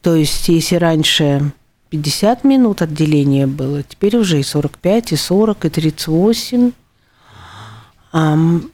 То 0.02 0.16
есть, 0.16 0.48
если 0.48 0.76
раньше 0.76 1.52
50 1.90 2.44
минут 2.44 2.82
отделения 2.82 3.48
было, 3.48 3.84
теперь 3.84 4.18
уже 4.18 4.40
и 4.40 4.44
45, 4.44 5.12
и 5.12 5.16
40, 5.16 5.66
и 5.66 5.70
38. 5.70 6.72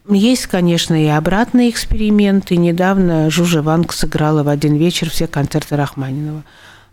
Есть, 0.10 0.48
конечно, 0.48 1.04
и 1.04 1.08
обратные 1.08 1.70
эксперименты. 1.70 2.56
Недавно 2.56 3.30
Жужа 3.30 3.62
Ванг 3.62 3.92
сыграла 3.92 4.44
в 4.44 4.48
один 4.48 4.76
вечер 4.76 5.10
все 5.10 5.28
концерты 5.28 5.76
Рахманинова. 5.76 6.44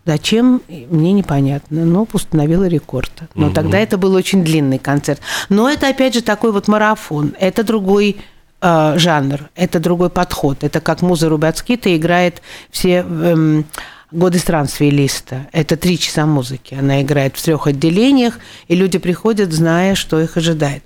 Зачем, 0.05 0.61
мне 0.67 1.13
непонятно, 1.13 1.85
но 1.85 2.07
установила 2.11 2.67
рекорд. 2.67 3.11
Но 3.35 3.47
угу. 3.47 3.53
тогда 3.53 3.77
это 3.77 3.97
был 3.97 4.13
очень 4.15 4.43
длинный 4.43 4.79
концерт. 4.79 5.21
Но 5.49 5.69
это, 5.69 5.87
опять 5.87 6.15
же, 6.15 6.21
такой 6.21 6.51
вот 6.51 6.67
марафон. 6.67 7.35
Это 7.39 7.63
другой 7.63 8.17
э, 8.61 8.93
жанр, 8.97 9.49
это 9.55 9.79
другой 9.79 10.09
подход. 10.09 10.63
Это 10.63 10.79
как 10.79 11.01
Муза 11.01 11.29
Рубацкита 11.29 11.95
играет 11.95 12.41
все... 12.71 13.05
Эм, 13.07 13.65
годы 14.11 14.39
странствий 14.39 14.89
Листа. 14.89 15.47
Это 15.51 15.77
три 15.77 15.97
часа 15.97 16.25
музыки. 16.25 16.75
Она 16.75 17.01
играет 17.01 17.37
в 17.37 17.41
трех 17.41 17.67
отделениях, 17.67 18.39
и 18.67 18.75
люди 18.75 18.97
приходят, 18.97 19.53
зная, 19.53 19.95
что 19.95 20.19
их 20.19 20.37
ожидает. 20.37 20.83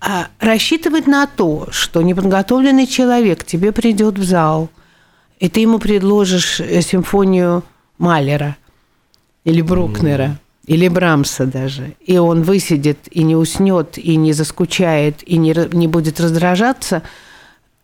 А 0.00 0.28
рассчитывать 0.38 1.06
на 1.06 1.26
то, 1.26 1.68
что 1.70 2.02
неподготовленный 2.02 2.86
человек 2.86 3.44
тебе 3.44 3.72
придет 3.72 4.18
в 4.18 4.24
зал, 4.24 4.68
и 5.38 5.48
ты 5.48 5.60
ему 5.60 5.78
предложишь 5.78 6.60
э, 6.60 6.82
симфонию 6.82 7.62
Малера 7.98 8.56
или 9.44 9.62
Брукнера. 9.62 10.24
Mm. 10.24 10.36
Или 10.66 10.88
Брамса 10.88 11.46
даже. 11.46 11.94
И 12.00 12.18
он 12.18 12.42
высидит 12.42 12.98
и 13.10 13.22
не 13.22 13.36
уснет, 13.36 13.98
и 13.98 14.16
не 14.16 14.32
заскучает, 14.32 15.22
и 15.22 15.38
не, 15.38 15.54
не 15.72 15.86
будет 15.86 16.18
раздражаться, 16.18 17.02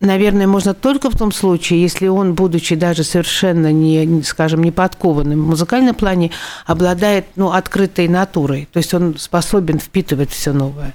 наверное, 0.03 0.47
можно 0.47 0.73
только 0.73 1.09
в 1.09 1.17
том 1.17 1.31
случае, 1.31 1.81
если 1.81 2.07
он, 2.07 2.35
будучи 2.35 2.75
даже 2.75 3.03
совершенно 3.03 3.71
не, 3.71 4.21
скажем, 4.23 4.63
не 4.63 4.71
подкованным 4.71 5.43
в 5.43 5.47
музыкальном 5.47 5.95
плане, 5.95 6.31
обладает 6.65 7.25
ну, 7.35 7.51
открытой 7.51 8.07
натурой. 8.07 8.67
То 8.71 8.77
есть 8.77 8.93
он 8.93 9.17
способен 9.17 9.79
впитывать 9.79 10.29
все 10.29 10.53
новое. 10.53 10.93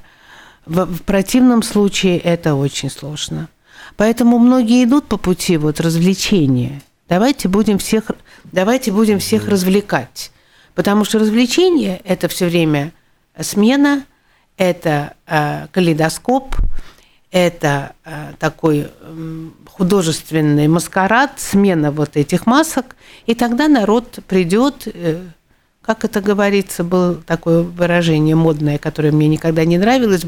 В, 0.67 0.85
в 0.85 1.03
противном 1.03 1.63
случае 1.63 2.19
это 2.19 2.55
очень 2.55 2.91
сложно. 2.91 3.49
Поэтому 3.97 4.39
многие 4.39 4.85
идут 4.85 5.07
по 5.07 5.17
пути 5.17 5.57
вот 5.57 5.81
развлечения. 5.81 6.83
Давайте 7.09 7.49
будем 7.49 7.79
всех 7.79 8.11
давайте 8.53 8.93
будем 8.93 9.19
всех 9.19 9.49
развлекать. 9.49 10.31
Потому 10.75 11.05
что 11.05 11.19
развлечение– 11.19 12.01
это 12.05 12.29
все 12.29 12.47
время 12.47 12.93
смена, 13.41 14.05
это 14.57 15.15
э, 15.27 15.67
калейдоскоп, 15.73 16.55
это 17.31 17.93
э, 18.05 18.33
такой 18.39 18.89
э, 18.89 19.49
художественный 19.67 20.69
маскарад, 20.69 21.33
смена 21.39 21.91
вот 21.91 22.17
этих 22.17 22.47
масок, 22.47 22.97
и 23.27 23.35
тогда 23.35 23.69
народ 23.69 24.21
придет, 24.27 24.87
э, 24.87 25.23
как 25.89 26.05
это 26.05 26.21
говорится, 26.21 26.85
было 26.85 27.15
такое 27.15 27.63
выражение 27.63 28.37
модное, 28.37 28.77
которое 28.77 29.11
мне 29.11 29.27
никогда 29.27 29.65
не 29.65 29.79
нравилось, 29.79 30.23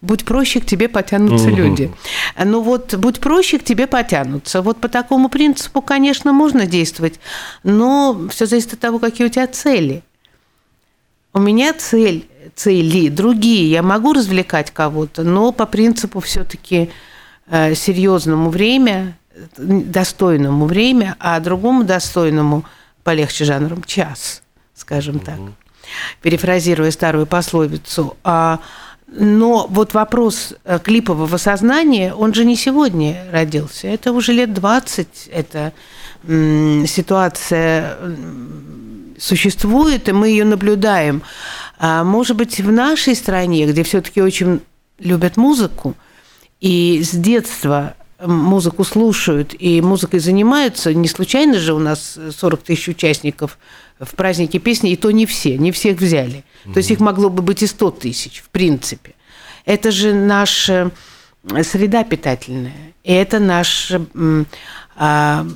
будь 0.00 0.24
проще, 0.24 0.60
к 0.60 0.64
тебе 0.64 0.88
потянутся 0.88 1.48
угу. 1.48 1.56
люди. 1.56 1.92
Ну 2.42 2.62
вот, 2.62 2.94
будь 2.94 3.20
проще, 3.20 3.58
к 3.58 3.64
тебе 3.64 3.86
потянутся. 3.86 4.62
Вот 4.62 4.78
по 4.78 4.88
такому 4.88 5.28
принципу, 5.28 5.82
конечно, 5.82 6.32
можно 6.32 6.64
действовать, 6.64 7.20
но 7.64 8.28
все 8.30 8.46
зависит 8.46 8.72
от 8.72 8.80
того, 8.80 8.98
какие 8.98 9.26
у 9.26 9.30
тебя 9.30 9.46
цели. 9.46 10.02
У 11.34 11.38
меня 11.38 11.74
цель, 11.74 12.26
цели 12.54 13.10
другие. 13.10 13.70
Я 13.70 13.82
могу 13.82 14.14
развлекать 14.14 14.70
кого-то, 14.70 15.22
но 15.22 15.52
по 15.52 15.66
принципу 15.66 16.20
все-таки 16.20 16.88
э, 17.50 17.74
серьезному 17.74 18.48
время, 18.48 19.18
достойному 19.58 20.64
время, 20.64 21.14
а 21.18 21.38
другому 21.40 21.84
достойному 21.84 22.64
полегче 23.04 23.44
жанром 23.44 23.84
час 23.84 24.40
скажем 24.78 25.18
так, 25.18 25.38
перефразируя 26.22 26.90
старую 26.90 27.26
пословицу. 27.26 28.16
А, 28.24 28.60
но 29.08 29.66
вот 29.68 29.94
вопрос 29.94 30.54
э, 30.64 30.78
клипового 30.78 31.36
сознания, 31.38 32.14
он 32.14 32.34
же 32.34 32.44
не 32.44 32.56
сегодня 32.56 33.24
родился, 33.32 33.88
это 33.88 34.12
уже 34.12 34.32
лет 34.32 34.52
20, 34.54 35.30
эта 35.32 35.72
ситуация 36.26 37.96
существует, 39.18 40.08
и 40.08 40.12
мы 40.12 40.28
ее 40.28 40.44
наблюдаем. 40.44 41.22
А 41.78 42.02
может 42.02 42.36
быть, 42.36 42.60
в 42.60 42.72
нашей 42.72 43.14
стране, 43.14 43.66
где 43.66 43.82
все-таки 43.84 44.20
очень 44.20 44.60
любят 44.98 45.36
музыку, 45.36 45.94
и 46.60 47.02
с 47.04 47.10
детства 47.10 47.94
музыку 48.20 48.84
слушают 48.84 49.54
и 49.58 49.80
музыкой 49.80 50.20
занимаются, 50.20 50.92
не 50.92 51.08
случайно 51.08 51.58
же 51.58 51.74
у 51.74 51.78
нас 51.78 52.18
40 52.36 52.62
тысяч 52.62 52.88
участников 52.88 53.58
в 54.00 54.14
празднике 54.14 54.58
песни, 54.58 54.92
и 54.92 54.96
то 54.96 55.10
не 55.10 55.26
все, 55.26 55.56
не 55.56 55.72
всех 55.72 55.98
взяли. 55.98 56.44
Mm-hmm. 56.64 56.72
То 56.72 56.78
есть 56.78 56.90
их 56.90 57.00
могло 57.00 57.30
бы 57.30 57.42
быть 57.42 57.62
и 57.62 57.66
100 57.66 57.90
тысяч, 57.92 58.40
в 58.40 58.48
принципе. 58.50 59.14
Это 59.64 59.90
же 59.90 60.14
наша 60.14 60.90
среда 61.62 62.04
питательная, 62.04 62.94
и 63.04 63.12
это 63.12 63.38
наш, 63.38 63.92
а, 64.96 65.46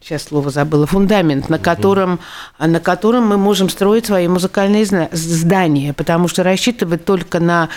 сейчас 0.00 0.24
слово 0.24 0.50
забыла, 0.50 0.86
фундамент, 0.86 1.48
на 1.48 1.58
котором, 1.58 2.20
на 2.58 2.80
котором 2.80 3.26
мы 3.26 3.38
можем 3.38 3.68
строить 3.68 4.06
свои 4.06 4.26
музыкальные 4.28 4.84
здания, 5.12 5.92
потому 5.92 6.26
что 6.26 6.42
рассчитывать 6.42 7.04
только 7.04 7.38
на 7.38 7.68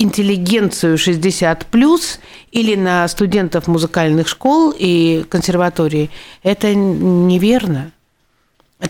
интеллигенцию 0.00 0.98
60 0.98 1.66
плюс 1.66 2.20
или 2.50 2.74
на 2.74 3.06
студентов 3.06 3.68
музыкальных 3.68 4.28
школ 4.28 4.74
и 4.76 5.24
консерваторий, 5.28 6.10
это 6.42 6.74
неверно. 6.74 7.92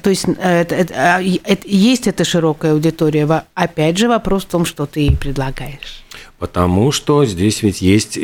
То 0.02 0.10
есть 0.10 0.24
э, 0.28 0.60
это, 0.60 0.76
это, 0.76 0.94
а, 0.96 1.20
это, 1.20 1.66
есть 1.66 2.06
эта 2.06 2.24
широкая 2.24 2.72
аудитория. 2.72 3.44
Опять 3.54 3.98
же, 3.98 4.08
вопрос 4.08 4.44
в 4.44 4.48
том, 4.48 4.64
что 4.64 4.86
ты 4.86 5.16
предлагаешь. 5.16 6.04
Потому 6.40 6.90
что 6.90 7.24
здесь 7.26 7.62
ведь 7.62 7.82
есть 7.82 8.18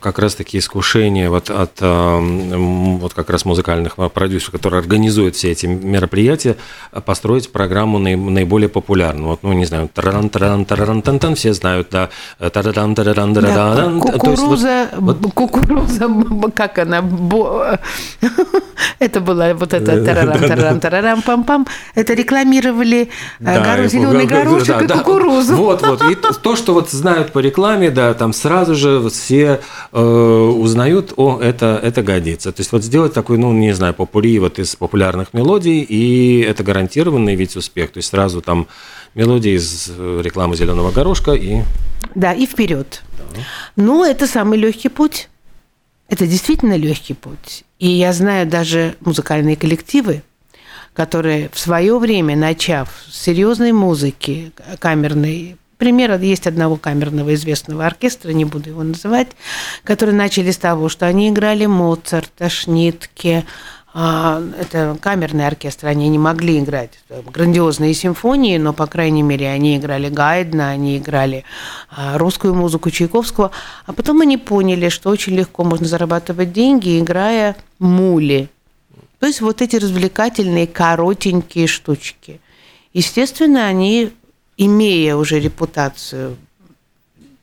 как 0.00 0.18
раз 0.18 0.34
таки 0.34 0.58
искушения 0.58 1.30
вот 1.30 1.50
от 1.50 1.80
вот 1.80 3.14
как 3.14 3.30
раз 3.30 3.46
музыкальных 3.46 3.96
продюсеров, 4.12 4.52
которые 4.52 4.80
организуют 4.80 5.36
все 5.36 5.50
эти 5.50 5.64
мероприятия, 5.64 6.56
построить 7.06 7.50
программу 7.50 7.98
наиболее 7.98 8.68
популярную. 8.68 9.28
Вот, 9.28 9.42
ну, 9.42 9.54
не 9.54 9.64
знаю, 9.64 9.88
таран 9.92 10.28
таран 10.28 10.66
таран 10.66 11.00
тан 11.02 11.18
тан 11.18 11.34
все 11.34 11.54
знают, 11.54 11.88
да, 11.90 12.10
таран 12.38 12.94
таран 12.94 13.34
таран 13.34 14.00
Кукуруза, 14.00 14.88
кукуруза, 15.34 16.08
как 16.54 16.78
она, 16.78 17.02
это 18.98 19.20
была 19.20 19.54
вот 19.54 19.72
это 19.72 20.04
таран 20.04 20.38
таран 20.38 20.80
таран 20.80 21.22
пам 21.22 21.44
пам, 21.44 21.66
это 21.94 22.14
рекламировали 22.14 23.08
э, 23.40 23.64
гору 23.64 23.88
зеленый 23.88 24.26
горошек 24.26 24.82
и 24.82 24.86
кукурузу. 24.86 25.56
Вот, 25.56 25.82
вот, 25.86 26.02
и 26.02 26.14
то, 26.14 26.56
что 26.56 26.74
вот 26.74 26.90
знают 26.90 27.29
по 27.32 27.38
рекламе, 27.38 27.90
да, 27.90 28.14
там 28.14 28.32
сразу 28.32 28.74
же 28.74 29.08
все 29.08 29.60
э, 29.92 30.00
узнают, 30.00 31.12
о, 31.16 31.40
это, 31.40 31.80
это 31.82 32.02
годится. 32.02 32.52
То 32.52 32.60
есть 32.60 32.72
вот 32.72 32.84
сделать 32.84 33.12
такой, 33.12 33.38
ну, 33.38 33.52
не 33.52 33.72
знаю, 33.72 33.94
попури 33.94 34.38
вот 34.38 34.58
из 34.58 34.76
популярных 34.76 35.32
мелодий, 35.32 35.80
и 35.80 36.40
это 36.40 36.62
гарантированный 36.62 37.34
ведь 37.34 37.56
успех. 37.56 37.92
То 37.92 37.98
есть 37.98 38.10
сразу 38.10 38.40
там 38.40 38.66
мелодии 39.14 39.56
из 39.56 39.90
э, 39.96 40.20
рекламы 40.22 40.56
зеленого 40.56 40.90
горошка 40.90 41.32
и... 41.32 41.62
Да, 42.14 42.32
и 42.32 42.46
вперед. 42.46 43.02
Да. 43.18 43.40
Ну, 43.76 44.04
это 44.04 44.26
самый 44.26 44.58
легкий 44.58 44.88
путь. 44.88 45.28
Это 46.08 46.26
действительно 46.26 46.76
легкий 46.76 47.14
путь. 47.14 47.64
И 47.78 47.88
я 47.88 48.12
знаю 48.12 48.46
даже 48.46 48.96
музыкальные 49.00 49.56
коллективы, 49.56 50.22
которые 50.92 51.50
в 51.52 51.58
свое 51.58 51.98
время, 51.98 52.36
начав 52.36 52.90
с 53.08 53.22
серьезной 53.22 53.72
музыки 53.72 54.52
камерной, 54.80 55.56
Пример 55.80 56.20
есть 56.20 56.46
одного 56.46 56.76
камерного 56.76 57.32
известного 57.32 57.86
оркестра, 57.86 58.32
не 58.32 58.44
буду 58.44 58.68
его 58.68 58.82
называть, 58.82 59.28
которые 59.82 60.14
начали 60.14 60.50
с 60.50 60.58
того, 60.58 60.90
что 60.90 61.06
они 61.06 61.30
играли 61.30 61.64
Моцарта, 61.64 62.50
Шнитке, 62.50 63.46
а, 63.94 64.42
это 64.60 64.98
камерный 65.00 65.46
оркестр, 65.46 65.86
они 65.86 66.10
не 66.10 66.18
могли 66.18 66.58
играть 66.58 67.00
грандиозные 67.08 67.94
симфонии, 67.94 68.58
но, 68.58 68.74
по 68.74 68.86
крайней 68.86 69.22
мере, 69.22 69.48
они 69.48 69.78
играли 69.78 70.10
Гайдна, 70.10 70.68
они 70.68 70.98
играли 70.98 71.44
а, 71.88 72.18
русскую 72.18 72.54
музыку 72.54 72.90
Чайковского, 72.90 73.50
а 73.86 73.92
потом 73.94 74.20
они 74.20 74.36
поняли, 74.36 74.90
что 74.90 75.08
очень 75.08 75.34
легко 75.34 75.64
можно 75.64 75.86
зарабатывать 75.86 76.52
деньги, 76.52 77.00
играя 77.00 77.56
мули. 77.78 78.50
То 79.18 79.26
есть 79.26 79.40
вот 79.40 79.62
эти 79.62 79.76
развлекательные 79.76 80.66
коротенькие 80.66 81.66
штучки. 81.66 82.38
Естественно, 82.92 83.66
они 83.66 84.10
имея 84.60 85.16
уже 85.16 85.40
репутацию 85.40 86.36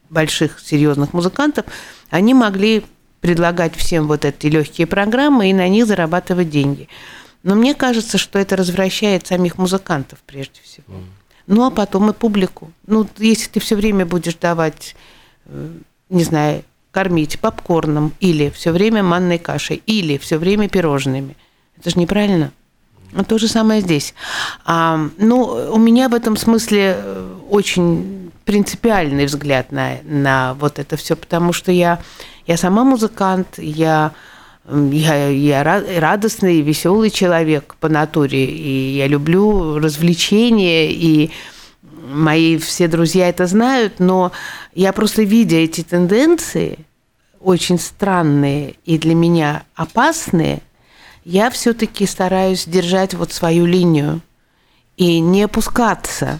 больших 0.09 0.59
серьезных 0.59 1.13
музыкантов, 1.13 1.65
они 2.11 2.35
могли 2.35 2.83
предлагать 3.21 3.75
всем 3.75 4.07
вот 4.07 4.23
эти 4.23 4.45
легкие 4.45 4.85
программы 4.85 5.49
и 5.49 5.53
на 5.53 5.67
них 5.67 5.87
зарабатывать 5.87 6.51
деньги. 6.51 6.87
Но 7.41 7.55
мне 7.55 7.73
кажется, 7.73 8.19
что 8.19 8.37
это 8.37 8.55
развращает 8.55 9.25
самих 9.25 9.57
музыкантов 9.57 10.19
прежде 10.27 10.61
всего. 10.63 10.93
Ну, 11.47 11.65
а 11.65 11.71
потом 11.71 12.11
и 12.11 12.13
публику. 12.13 12.71
Ну, 12.85 13.07
если 13.17 13.49
ты 13.49 13.59
все 13.59 13.75
время 13.75 14.05
будешь 14.05 14.35
давать, 14.35 14.95
э, 15.45 15.69
не 16.09 16.23
знаю, 16.23 16.63
кормить 16.91 17.39
попкорном 17.39 18.13
или 18.19 18.51
все 18.51 18.71
время 18.71 19.01
манной 19.01 19.39
кашей, 19.39 19.81
или 19.87 20.19
все 20.19 20.37
время 20.37 20.69
пирожными, 20.69 21.35
это 21.77 21.89
же 21.89 21.97
неправильно. 21.97 22.51
То 23.27 23.37
же 23.37 23.47
самое 23.47 23.81
здесь. 23.81 24.13
А, 24.65 24.99
ну, 25.17 25.71
у 25.73 25.77
меня 25.77 26.09
в 26.09 26.13
этом 26.13 26.35
смысле 26.35 26.95
э, 26.97 27.35
очень 27.49 28.31
принципиальный 28.47 29.25
взгляд 29.25 29.71
на, 29.71 29.97
на 30.03 30.55
вот 30.55 30.79
это 30.79 30.95
все, 30.97 31.15
потому 31.15 31.51
что 31.53 31.71
я, 31.71 31.99
я 32.45 32.57
сама 32.57 32.83
музыкант, 32.83 33.57
я, 33.57 34.13
я, 34.69 35.27
я 35.27 35.81
радостный, 35.99 36.61
веселый 36.61 37.09
человек 37.09 37.75
по 37.79 37.89
натуре, 37.89 38.45
и 38.45 38.95
я 38.95 39.07
люблю 39.07 39.79
развлечения, 39.79 40.91
и 40.91 41.31
мои 42.07 42.57
все 42.57 42.87
друзья 42.87 43.27
это 43.27 43.47
знают, 43.47 43.99
но 43.99 44.31
я 44.73 44.93
просто 44.93 45.23
видя 45.23 45.57
эти 45.57 45.83
тенденции, 45.83 46.79
очень 47.41 47.79
странные 47.79 48.75
и 48.85 48.97
для 48.97 49.13
меня 49.13 49.63
опасные, 49.75 50.61
я 51.27 51.49
все-таки 51.49 52.05
стараюсь 52.05 52.65
держать 52.65 53.13
вот 53.13 53.33
свою 53.33 53.65
линию 53.65 54.21
и 54.95 55.19
не 55.19 55.43
опускаться 55.43 56.39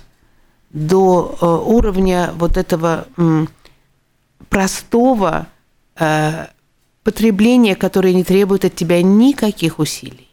до 0.70 1.38
э, 1.42 1.46
уровня 1.46 2.32
вот 2.36 2.56
этого 2.56 3.06
простого 4.48 5.48
э, 5.98 6.48
потребления, 7.04 7.76
которое 7.76 8.14
не 8.14 8.24
требует 8.24 8.64
от 8.64 8.76
тебя 8.76 9.02
никаких 9.02 9.80
усилий 9.80 10.30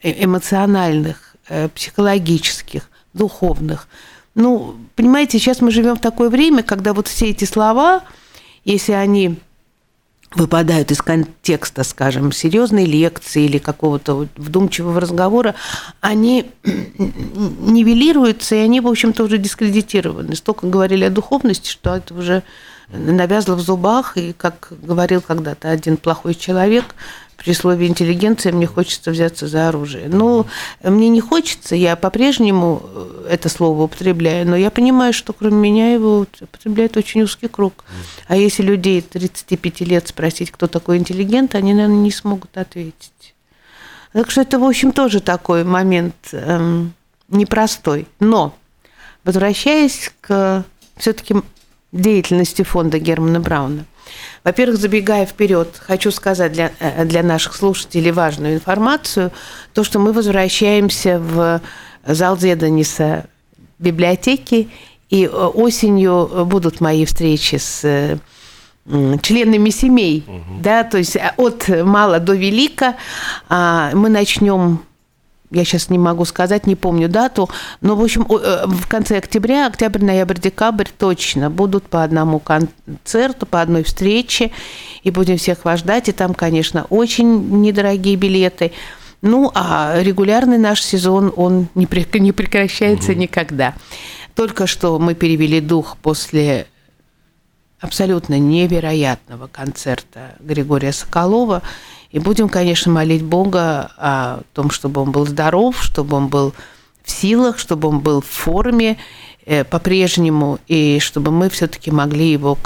э, 0.00 0.24
эмоциональных, 0.24 1.34
психологических, 1.74 2.88
духовных. 3.14 3.88
Ну, 4.36 4.76
понимаете, 4.94 5.40
сейчас 5.40 5.60
мы 5.60 5.72
живем 5.72 5.96
в 5.96 6.00
такое 6.00 6.30
время, 6.30 6.62
когда 6.62 6.94
вот 6.94 7.08
все 7.08 7.30
эти 7.30 7.46
слова, 7.46 8.04
если 8.64 8.92
они 8.92 9.40
выпадают 10.34 10.90
из 10.90 11.02
контекста, 11.02 11.84
скажем, 11.84 12.32
серьезной 12.32 12.84
лекции 12.84 13.44
или 13.44 13.58
какого-то 13.58 14.28
вдумчивого 14.36 15.00
разговора, 15.00 15.54
они 16.00 16.50
нивелируются, 16.64 18.54
и 18.54 18.58
они, 18.58 18.80
в 18.80 18.86
общем-то, 18.86 19.24
уже 19.24 19.38
дискредитированы. 19.38 20.34
Столько 20.36 20.66
говорили 20.66 21.04
о 21.04 21.10
духовности, 21.10 21.70
что 21.70 21.96
это 21.96 22.14
уже 22.14 22.42
навязло 22.88 23.54
в 23.54 23.60
зубах, 23.60 24.16
и, 24.16 24.32
как 24.32 24.72
говорил 24.82 25.20
когда-то 25.20 25.70
один 25.70 25.96
плохой 25.96 26.34
человек, 26.34 26.94
при 27.44 27.52
слове 27.54 27.88
интеллигенция 27.88 28.52
мне 28.52 28.66
хочется 28.66 29.10
взяться 29.10 29.48
за 29.48 29.68
оружие. 29.68 30.08
Ну, 30.08 30.46
мне 30.82 31.08
не 31.08 31.20
хочется, 31.20 31.74
я 31.74 31.96
по-прежнему 31.96 32.82
э, 32.84 33.26
это 33.30 33.48
слово 33.48 33.82
употребляю, 33.82 34.46
но 34.46 34.56
я 34.56 34.70
понимаю, 34.70 35.12
что 35.12 35.32
кроме 35.32 35.56
меня 35.56 35.92
его 35.92 36.26
употребляет 36.40 36.96
очень 36.96 37.22
узкий 37.22 37.48
круг. 37.48 37.84
А 38.28 38.36
если 38.36 38.62
людей 38.62 39.00
35 39.00 39.80
лет 39.80 40.08
спросить, 40.08 40.50
кто 40.52 40.68
такой 40.68 40.98
интеллигент, 40.98 41.54
они, 41.54 41.74
наверное, 41.74 41.96
не 41.96 42.12
смогут 42.12 42.56
ответить. 42.56 43.34
Так 44.12 44.30
что 44.30 44.42
это, 44.42 44.58
в 44.58 44.64
общем, 44.64 44.92
тоже 44.92 45.20
такой 45.20 45.64
момент 45.64 46.14
эм, 46.32 46.92
непростой. 47.28 48.06
Но, 48.20 48.54
возвращаясь 49.24 50.12
к 50.20 50.64
все-таки 50.96 51.36
деятельности 51.92 52.62
фонда 52.62 52.98
Германа 52.98 53.40
Брауна, 53.40 53.86
во-первых, 54.44 54.78
забегая 54.78 55.26
вперед, 55.26 55.68
хочу 55.78 56.10
сказать 56.10 56.52
для, 56.52 56.72
э, 56.80 57.04
для 57.04 57.22
наших 57.22 57.54
слушателей 57.54 58.10
важную 58.10 58.54
информацию. 58.54 59.30
То, 59.72 59.84
что 59.84 59.98
мы 59.98 60.12
возвращаемся 60.12 61.18
в 61.18 61.60
зал 62.06 62.38
Зедониса 62.38 63.26
библиотеки, 63.78 64.68
и 65.10 65.24
э, 65.24 65.28
осенью 65.28 66.46
будут 66.46 66.80
мои 66.80 67.04
встречи 67.04 67.56
с 67.56 68.18
членами 69.22 69.70
семей, 69.70 70.24
угу. 70.26 70.60
да, 70.60 70.82
то 70.82 70.98
есть 70.98 71.14
э, 71.16 71.32
от 71.36 71.68
мала 71.68 72.18
до 72.18 72.34
велика 72.34 72.96
а, 73.48 73.90
мы 73.94 74.08
начнем 74.08 74.80
я 75.52 75.64
сейчас 75.64 75.90
не 75.90 75.98
могу 75.98 76.24
сказать, 76.24 76.66
не 76.66 76.76
помню 76.76 77.08
дату, 77.08 77.48
но, 77.80 77.94
в 77.94 78.02
общем, 78.02 78.26
э, 78.28 78.64
в 78.66 78.86
конце 78.88 79.18
октября, 79.18 79.66
октябрь, 79.66 80.04
ноябрь, 80.04 80.38
декабрь 80.38 80.88
точно 80.96 81.50
будут 81.50 81.84
по 81.84 82.02
одному 82.02 82.38
концерту, 82.38 83.46
по 83.46 83.60
одной 83.60 83.84
встрече, 83.84 84.50
и 85.02 85.10
будем 85.10 85.36
всех 85.36 85.64
вас 85.64 85.80
ждать, 85.80 86.08
и 86.08 86.12
там, 86.12 86.34
конечно, 86.34 86.86
очень 86.90 87.60
недорогие 87.60 88.16
билеты. 88.16 88.72
Ну, 89.20 89.52
а 89.54 89.94
регулярный 90.00 90.58
наш 90.58 90.82
сезон, 90.82 91.32
он 91.36 91.68
не, 91.74 91.86
прекращается 91.86 93.12
угу. 93.12 93.20
никогда. 93.20 93.74
Только 94.34 94.66
что 94.66 94.98
мы 94.98 95.14
перевели 95.14 95.60
дух 95.60 95.96
после 96.02 96.66
абсолютно 97.82 98.38
невероятного 98.38 99.48
концерта 99.48 100.36
Григория 100.40 100.92
Соколова. 100.92 101.62
И 102.12 102.18
будем, 102.18 102.48
конечно, 102.48 102.92
молить 102.92 103.22
Бога 103.22 103.90
о 103.96 104.40
том, 104.52 104.70
чтобы 104.70 105.00
он 105.00 105.10
был 105.10 105.26
здоров, 105.26 105.82
чтобы 105.82 106.16
он 106.16 106.28
был 106.28 106.54
в 107.02 107.10
силах, 107.10 107.58
чтобы 107.58 107.88
он 107.88 108.00
был 108.00 108.20
в 108.20 108.26
форме 108.26 108.98
э, 109.46 109.64
по-прежнему, 109.64 110.58
и 110.68 110.98
чтобы 111.00 111.32
мы 111.32 111.48
все-таки 111.48 111.90
могли 111.90 112.30
его 112.30 112.58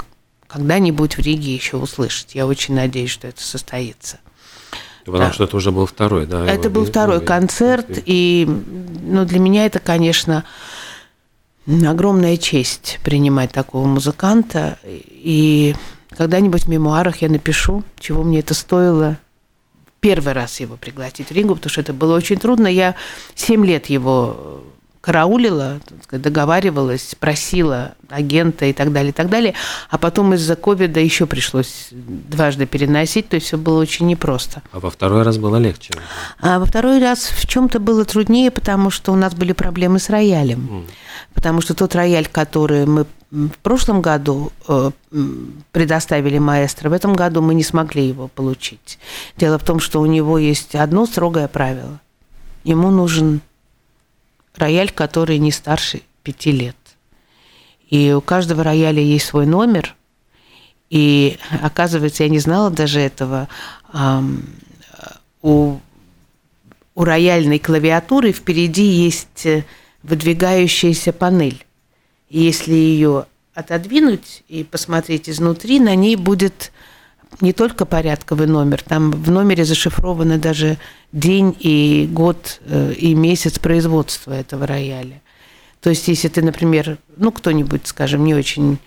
когда-нибудь 0.47 1.17
в 1.17 1.19
Риге 1.19 1.55
еще 1.55 1.77
услышать. 1.77 2.35
Я 2.35 2.45
очень 2.45 2.75
надеюсь, 2.75 3.09
что 3.09 3.27
это 3.27 3.41
состоится. 3.41 4.19
Потому 5.05 5.23
да. 5.23 5.33
что 5.33 5.45
это 5.45 5.55
уже 5.55 5.71
был 5.71 5.85
второй, 5.85 6.25
да? 6.25 6.45
Это 6.45 6.69
был 6.69 6.85
второй 6.85 7.21
концерт, 7.21 7.87
и 8.05 8.45
ну, 9.03 9.23
для 9.23 9.39
меня 9.39 9.65
это, 9.65 9.79
конечно, 9.79 10.43
огромная 11.65 12.35
честь 12.35 12.99
принимать 13.03 13.51
такого 13.53 13.87
музыканта. 13.87 14.77
И 14.83 15.73
когда-нибудь 16.09 16.65
в 16.65 16.67
мемуарах 16.67 17.21
я 17.21 17.29
напишу, 17.29 17.83
чего 17.97 18.23
мне 18.23 18.39
это 18.39 18.53
стоило 18.53 19.17
первый 19.99 20.33
раз 20.33 20.59
его 20.59 20.77
пригласить 20.77 21.29
в 21.29 21.31
Ригу, 21.31 21.55
потому 21.55 21.69
что 21.69 21.81
это 21.81 21.93
было 21.93 22.15
очень 22.15 22.37
трудно. 22.37 22.67
Я 22.67 22.95
семь 23.35 23.65
лет 23.65 23.87
его 23.87 24.63
караулила, 25.07 25.79
договаривалась, 26.11 27.15
просила 27.17 27.93
агента 28.09 28.65
и 28.65 28.73
так 28.73 28.91
далее, 28.91 29.11
и 29.11 29.13
так 29.13 29.29
далее. 29.29 29.53
А 29.89 29.97
потом 29.97 30.33
из-за 30.33 30.57
ковида 30.57 30.99
еще 30.99 31.25
пришлось 31.25 31.87
дважды 31.91 32.65
переносить, 32.65 33.29
то 33.29 33.35
есть 33.35 33.47
все 33.47 33.57
было 33.57 33.79
очень 33.79 34.05
непросто. 34.07 34.61
А 34.73 34.81
во 34.81 34.89
второй 34.89 35.23
раз 35.23 35.37
было 35.37 35.55
легче? 35.55 35.93
А 36.41 36.59
во 36.59 36.65
второй 36.65 36.99
раз 36.99 37.29
в 37.29 37.47
чем-то 37.47 37.79
было 37.79 38.03
труднее, 38.03 38.51
потому 38.51 38.89
что 38.89 39.13
у 39.13 39.15
нас 39.15 39.33
были 39.33 39.53
проблемы 39.53 39.99
с 39.99 40.09
роялем. 40.09 40.67
Mm. 40.69 40.91
Потому 41.33 41.61
что 41.61 41.73
тот 41.73 41.95
рояль, 41.95 42.27
который 42.27 42.85
мы 42.85 43.05
в 43.31 43.57
прошлом 43.61 44.01
году 44.01 44.51
э, 44.67 44.91
предоставили 45.71 46.37
маэстро, 46.37 46.89
в 46.89 46.93
этом 46.93 47.13
году 47.13 47.41
мы 47.41 47.53
не 47.55 47.63
смогли 47.63 48.07
его 48.07 48.29
получить. 48.29 48.99
Дело 49.35 49.59
в 49.59 49.63
том, 49.63 49.79
что 49.79 49.99
у 49.99 50.05
него 50.05 50.37
есть 50.37 50.75
одно 50.75 51.05
строгое 51.05 51.47
правило. 51.47 51.99
Ему 52.63 52.89
нужен 52.89 53.41
рояль, 54.55 54.91
который 54.91 55.39
не 55.39 55.51
старше 55.51 56.01
пяти 56.23 56.51
лет. 56.51 56.77
И 57.89 58.13
у 58.13 58.21
каждого 58.21 58.63
рояля 58.63 59.01
есть 59.01 59.25
свой 59.25 59.45
номер. 59.45 59.95
И 60.89 61.37
оказывается, 61.61 62.23
я 62.23 62.29
не 62.29 62.39
знала 62.39 62.69
даже 62.69 62.99
этого. 62.99 63.49
У, 65.41 65.77
у 66.95 67.03
рояльной 67.03 67.59
клавиатуры 67.59 68.31
впереди 68.31 68.83
есть 68.83 69.45
э, 69.45 69.63
выдвигающаяся 70.01 71.13
панель. 71.13 71.66
И 72.29 72.39
если 72.39 72.73
ее 72.73 73.25
отодвинуть 73.53 74.43
и 74.47 74.63
посмотреть 74.63 75.29
изнутри, 75.29 75.79
на 75.79 75.95
ней 75.95 76.15
будет 76.15 76.71
не 77.41 77.53
только 77.53 77.85
порядковый 77.85 78.47
номер, 78.47 78.83
там 78.83 79.11
в 79.11 79.31
номере 79.31 79.65
зашифрованы 79.65 80.37
даже 80.37 80.77
день 81.11 81.55
и 81.59 82.07
год 82.11 82.61
э, 82.65 82.93
и 82.93 83.13
месяц 83.15 83.59
производства 83.59 84.33
этого 84.33 84.65
рояля. 84.65 85.21
То 85.81 85.89
есть, 85.89 86.07
если 86.07 86.27
ты, 86.27 86.41
например, 86.41 86.97
ну, 87.17 87.31
кто-нибудь, 87.31 87.87
скажем, 87.87 88.23
не 88.23 88.35
очень 88.35 88.79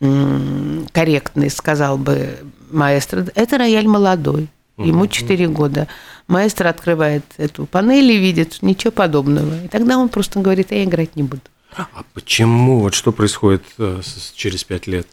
корректный 0.00 1.50
сказал 1.50 1.98
бы 1.98 2.38
маэстро, 2.70 3.26
это 3.34 3.58
рояль 3.58 3.88
молодой, 3.88 4.48
ему 4.76 5.08
4 5.08 5.48
года. 5.48 5.88
Маэстро 6.28 6.68
открывает 6.68 7.24
эту 7.36 7.66
панель 7.66 8.12
и 8.12 8.18
видит, 8.18 8.58
ничего 8.62 8.92
подобного. 8.92 9.64
И 9.64 9.68
тогда 9.68 9.98
он 9.98 10.08
просто 10.08 10.38
говорит, 10.40 10.70
я 10.70 10.84
играть 10.84 11.16
не 11.16 11.24
буду. 11.24 11.42
А 11.76 12.02
почему? 12.14 12.80
Вот 12.80 12.94
что 12.94 13.12
происходит 13.12 13.62
э, 13.78 14.00
через 14.34 14.64
пять 14.64 14.86
лет? 14.86 15.06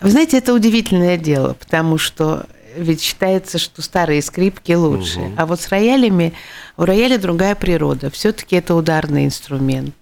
Вы 0.00 0.10
знаете, 0.10 0.38
это 0.38 0.54
удивительное 0.54 1.16
дело, 1.16 1.54
потому 1.54 1.98
что 1.98 2.46
ведь 2.76 3.02
считается, 3.02 3.58
что 3.58 3.82
старые 3.82 4.22
скрипки 4.22 4.72
лучше. 4.72 5.20
Угу. 5.20 5.32
А 5.36 5.46
вот 5.46 5.60
с 5.60 5.68
роялями, 5.68 6.32
у 6.76 6.84
рояля 6.84 7.18
другая 7.18 7.54
природа. 7.54 8.10
Все-таки 8.10 8.56
это 8.56 8.74
ударный 8.74 9.26
инструмент. 9.26 9.94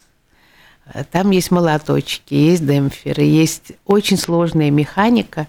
Там 1.13 1.31
есть 1.31 1.51
молоточки, 1.51 2.35
есть 2.35 2.67
демпферы, 2.67 3.23
есть 3.23 3.73
очень 3.87 4.17
сложная 4.17 4.71
механика, 4.71 5.47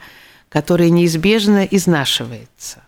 которая 0.49 0.89
неизбежно 0.89 1.63
изнашивается. 1.63 2.83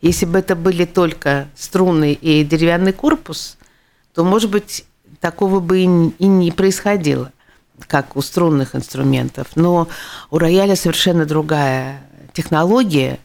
Если 0.00 0.26
бы 0.26 0.38
это 0.38 0.54
были 0.54 0.84
только 0.84 1.48
струны 1.56 2.12
и 2.12 2.44
деревянный 2.44 2.92
корпус, 2.92 3.56
то, 4.14 4.24
может 4.24 4.50
быть, 4.50 4.84
такого 5.26 5.58
бы 5.58 5.80
и 5.80 5.86
не 5.86 6.52
происходило, 6.52 7.32
как 7.88 8.14
у 8.14 8.22
струнных 8.22 8.76
инструментов. 8.76 9.48
Но 9.56 9.88
у 10.30 10.38
рояля 10.38 10.76
совершенно 10.76 11.26
другая 11.26 12.00
технология, 12.32 13.18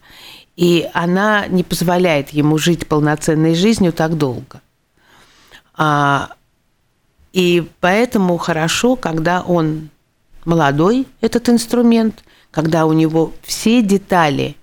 и 0.56 0.90
она 0.94 1.46
не 1.46 1.62
позволяет 1.62 2.30
ему 2.30 2.58
жить 2.58 2.88
полноценной 2.88 3.54
жизнью 3.54 3.92
так 3.92 4.18
долго. 4.18 4.60
А, 5.74 6.30
и 7.32 7.70
поэтому 7.78 8.36
хорошо, 8.36 8.96
когда 8.96 9.42
он 9.42 9.90
молодой, 10.44 11.06
этот 11.20 11.48
инструмент, 11.50 12.24
когда 12.50 12.86
у 12.86 12.92
него 12.92 13.32
все 13.42 13.80
детали, 13.80 14.56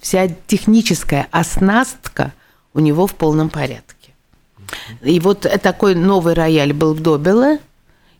вся 0.00 0.28
техническая 0.46 1.28
оснастка 1.30 2.32
у 2.72 2.80
него 2.80 3.06
в 3.06 3.14
полном 3.14 3.50
порядке. 3.50 3.95
И 5.02 5.20
вот 5.20 5.40
такой 5.62 5.94
новый 5.94 6.34
рояль 6.34 6.72
был 6.72 6.94
в 6.94 7.00
Добеле, 7.00 7.58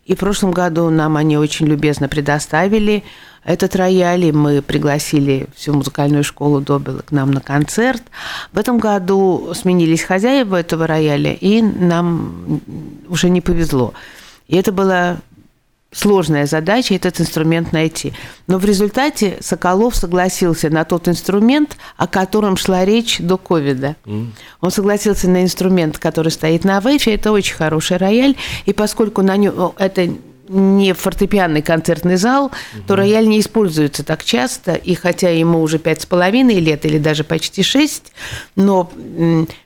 и 0.05 0.15
в 0.15 0.19
прошлом 0.19 0.51
году 0.51 0.89
нам 0.89 1.17
они 1.17 1.37
очень 1.37 1.67
любезно 1.67 2.07
предоставили 2.07 3.03
этот 3.43 3.75
рояль, 3.75 4.25
и 4.25 4.31
мы 4.31 4.61
пригласили 4.61 5.47
всю 5.55 5.73
музыкальную 5.73 6.23
школу 6.23 6.61
Добела 6.61 6.99
к 6.99 7.11
нам 7.11 7.31
на 7.31 7.41
концерт. 7.41 8.03
В 8.51 8.57
этом 8.57 8.77
году 8.77 9.51
сменились 9.53 10.03
хозяева 10.03 10.57
этого 10.57 10.87
рояля, 10.87 11.33
и 11.33 11.61
нам 11.61 12.61
уже 13.09 13.29
не 13.29 13.41
повезло. 13.41 13.93
И 14.47 14.55
это 14.55 14.71
было 14.71 15.17
сложная 15.97 16.45
задача 16.45 16.93
этот 16.93 17.19
инструмент 17.19 17.71
найти. 17.71 18.13
Но 18.45 18.59
в 18.59 18.65
результате 18.65 19.37
Соколов 19.41 19.95
согласился 19.95 20.69
на 20.69 20.85
тот 20.85 21.07
инструмент, 21.07 21.75
о 21.97 22.07
котором 22.07 22.55
шла 22.55 22.85
речь 22.85 23.17
до 23.19 23.37
ковида. 23.37 23.95
Mm. 24.05 24.27
Он 24.61 24.71
согласился 24.71 25.27
на 25.27 25.43
инструмент, 25.43 25.97
который 25.97 26.31
стоит 26.31 26.63
на 26.63 26.81
ВЭФе. 26.81 27.15
Это 27.15 27.31
очень 27.31 27.55
хороший 27.55 27.97
рояль. 27.97 28.35
И 28.65 28.73
поскольку 28.73 29.23
на 29.23 29.37
нем 29.37 29.73
это 29.77 30.07
не 30.49 30.93
фортепианный 30.93 31.61
концертный 31.61 32.15
зал, 32.15 32.45
угу. 32.45 32.53
то 32.87 32.95
рояль 32.95 33.27
не 33.27 33.41
используется 33.41 34.05
так 34.05 34.23
часто, 34.23 34.75
и 34.75 34.95
хотя 34.95 35.29
ему 35.29 35.61
уже 35.61 35.77
пять 35.77 36.01
с 36.01 36.05
половиной 36.05 36.61
лет 36.61 36.85
или 36.85 36.99
даже 36.99 37.25
почти 37.25 37.63
шесть, 37.63 38.13
но 38.55 38.89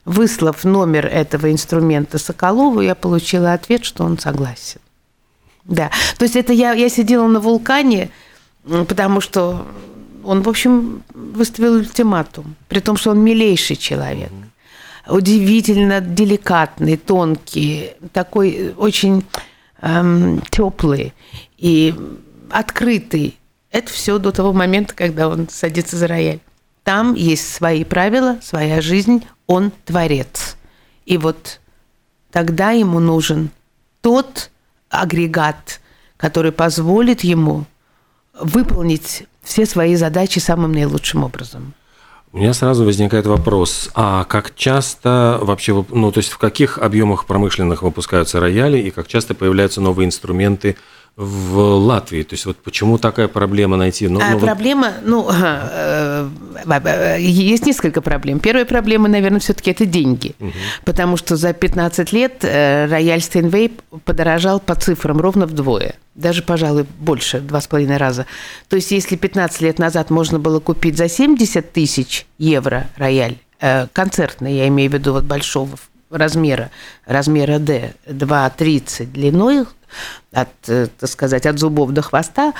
выслав 0.05 0.63
номер 0.63 1.05
этого 1.05 1.51
инструмента 1.51 2.17
Соколову, 2.17 2.81
я 2.81 2.95
получила 2.95 3.53
ответ, 3.53 3.85
что 3.85 4.03
он 4.03 4.17
согласен. 4.17 4.79
Да, 5.65 5.91
то 6.17 6.25
есть 6.25 6.35
это 6.35 6.53
я, 6.53 6.73
я 6.73 6.89
сидела 6.89 7.27
на 7.27 7.39
вулкане, 7.39 8.09
потому 8.63 9.21
что 9.21 9.65
он, 10.23 10.41
в 10.41 10.49
общем, 10.49 11.03
выставил 11.13 11.75
ультиматум, 11.75 12.55
при 12.67 12.79
том, 12.79 12.97
что 12.97 13.11
он 13.11 13.19
милейший 13.19 13.75
человек, 13.75 14.31
удивительно 15.07 16.01
деликатный, 16.01 16.97
тонкий, 16.97 17.91
такой 18.13 18.73
очень 18.77 19.23
эм, 19.81 20.41
теплый 20.49 21.13
и 21.57 21.93
открытый. 22.49 23.37
Это 23.71 23.91
все 23.91 24.17
до 24.17 24.31
того 24.31 24.53
момента, 24.53 24.93
когда 24.93 25.27
он 25.27 25.47
садится 25.49 25.95
за 25.95 26.07
рояль. 26.07 26.39
Там 26.83 27.13
есть 27.13 27.53
свои 27.53 27.83
правила, 27.83 28.37
своя 28.41 28.81
жизнь, 28.81 29.25
он 29.47 29.71
творец. 29.85 30.57
И 31.05 31.17
вот 31.17 31.59
тогда 32.31 32.71
ему 32.71 32.99
нужен 32.99 33.49
тот 34.01 34.49
агрегат, 34.91 35.79
который 36.17 36.51
позволит 36.51 37.21
ему 37.21 37.65
выполнить 38.39 39.23
все 39.41 39.65
свои 39.65 39.95
задачи 39.95 40.39
самым 40.39 40.71
наилучшим 40.73 41.23
образом. 41.23 41.73
У 42.33 42.37
меня 42.37 42.53
сразу 42.53 42.85
возникает 42.85 43.25
вопрос, 43.25 43.89
а 43.93 44.23
как 44.23 44.55
часто 44.55 45.37
вообще, 45.41 45.85
ну 45.89 46.11
то 46.13 46.19
есть 46.19 46.29
в 46.29 46.37
каких 46.37 46.77
объемах 46.77 47.25
промышленных 47.25 47.81
выпускаются 47.81 48.39
рояли 48.39 48.77
и 48.77 48.89
как 48.89 49.07
часто 49.07 49.33
появляются 49.35 49.81
новые 49.81 50.05
инструменты 50.05 50.77
в 51.15 51.57
Латвии? 51.57 52.23
То 52.23 52.33
есть 52.33 52.45
вот 52.45 52.57
почему 52.57 52.97
такая 52.97 53.27
проблема 53.27 53.77
найти? 53.77 54.07
Ну, 54.07 54.19
а, 54.21 54.31
ну, 54.31 54.39
проблема, 54.39 54.93
вот... 55.01 55.09
ну, 55.09 55.29
э, 55.33 56.29
э, 56.65 57.17
есть 57.21 57.65
несколько 57.65 58.01
проблем. 58.01 58.39
Первая 58.39 58.65
проблема, 58.65 59.07
наверное, 59.07 59.39
все-таки 59.39 59.71
это 59.71 59.85
деньги. 59.85 60.35
Угу. 60.39 60.51
Потому 60.85 61.17
что 61.17 61.35
за 61.35 61.53
15 61.53 62.13
лет 62.13 62.43
э, 62.43 62.87
рояль 62.87 63.21
Стейнвей 63.21 63.73
подорожал 64.05 64.59
по 64.59 64.75
цифрам 64.75 65.19
ровно 65.19 65.45
вдвое. 65.45 65.95
Даже, 66.15 66.43
пожалуй, 66.43 66.85
больше, 66.99 67.39
два 67.39 67.61
с 67.61 67.67
половиной 67.67 67.97
раза. 67.97 68.25
То 68.69 68.75
есть, 68.75 68.91
если 68.91 69.15
15 69.15 69.61
лет 69.61 69.79
назад 69.79 70.09
можно 70.09 70.39
было 70.39 70.59
купить 70.59 70.97
за 70.97 71.07
70 71.07 71.71
тысяч 71.71 72.25
евро 72.37 72.87
рояль, 72.97 73.37
концертный, 73.93 74.55
я 74.55 74.67
имею 74.67 74.89
в 74.89 74.93
виду 74.93 75.13
вот 75.13 75.23
большого 75.23 75.77
размера, 76.11 76.71
размера 77.05 77.59
D, 77.59 77.93
2,30 78.05 79.05
длиной, 79.05 79.65
от, 80.31 80.49
э, 80.67 80.87
так 80.99 81.09
сказать, 81.09 81.45
от 81.45 81.59
зубов 81.59 81.91
до 81.91 82.01
хвоста, 82.01 82.53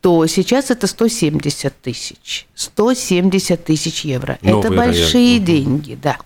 то 0.00 0.26
сейчас 0.26 0.70
это 0.70 0.86
170 0.86 1.72
тысяч. 1.80 2.46
170 2.54 3.64
тысяч 3.64 4.04
евро. 4.04 4.38
Новый 4.42 4.60
это 4.60 4.70
большие 4.70 5.38
рояль. 5.38 5.46
деньги, 5.46 5.94
да. 5.94 6.18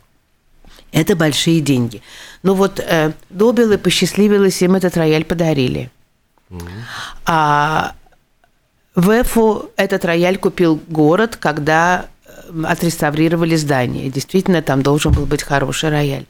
Это 0.90 1.14
большие 1.14 1.60
деньги. 1.60 2.02
Ну 2.42 2.54
вот 2.54 2.80
э, 2.80 3.12
Добилы 3.30 3.78
посчастливилось, 3.78 4.62
им 4.62 4.74
этот 4.74 4.96
рояль 4.96 5.24
подарили. 5.24 5.90
Mm-hmm. 6.50 6.68
А 7.26 7.94
в 8.94 9.10
Эфу 9.10 9.70
этот 9.76 10.04
рояль 10.04 10.38
купил 10.38 10.80
город, 10.88 11.36
когда 11.36 12.06
отреставрировали 12.64 13.56
здание. 13.56 14.10
Действительно, 14.10 14.62
там 14.62 14.82
должен 14.82 15.12
был 15.12 15.26
быть 15.26 15.42
хороший 15.42 15.90
рояль. 15.90 16.26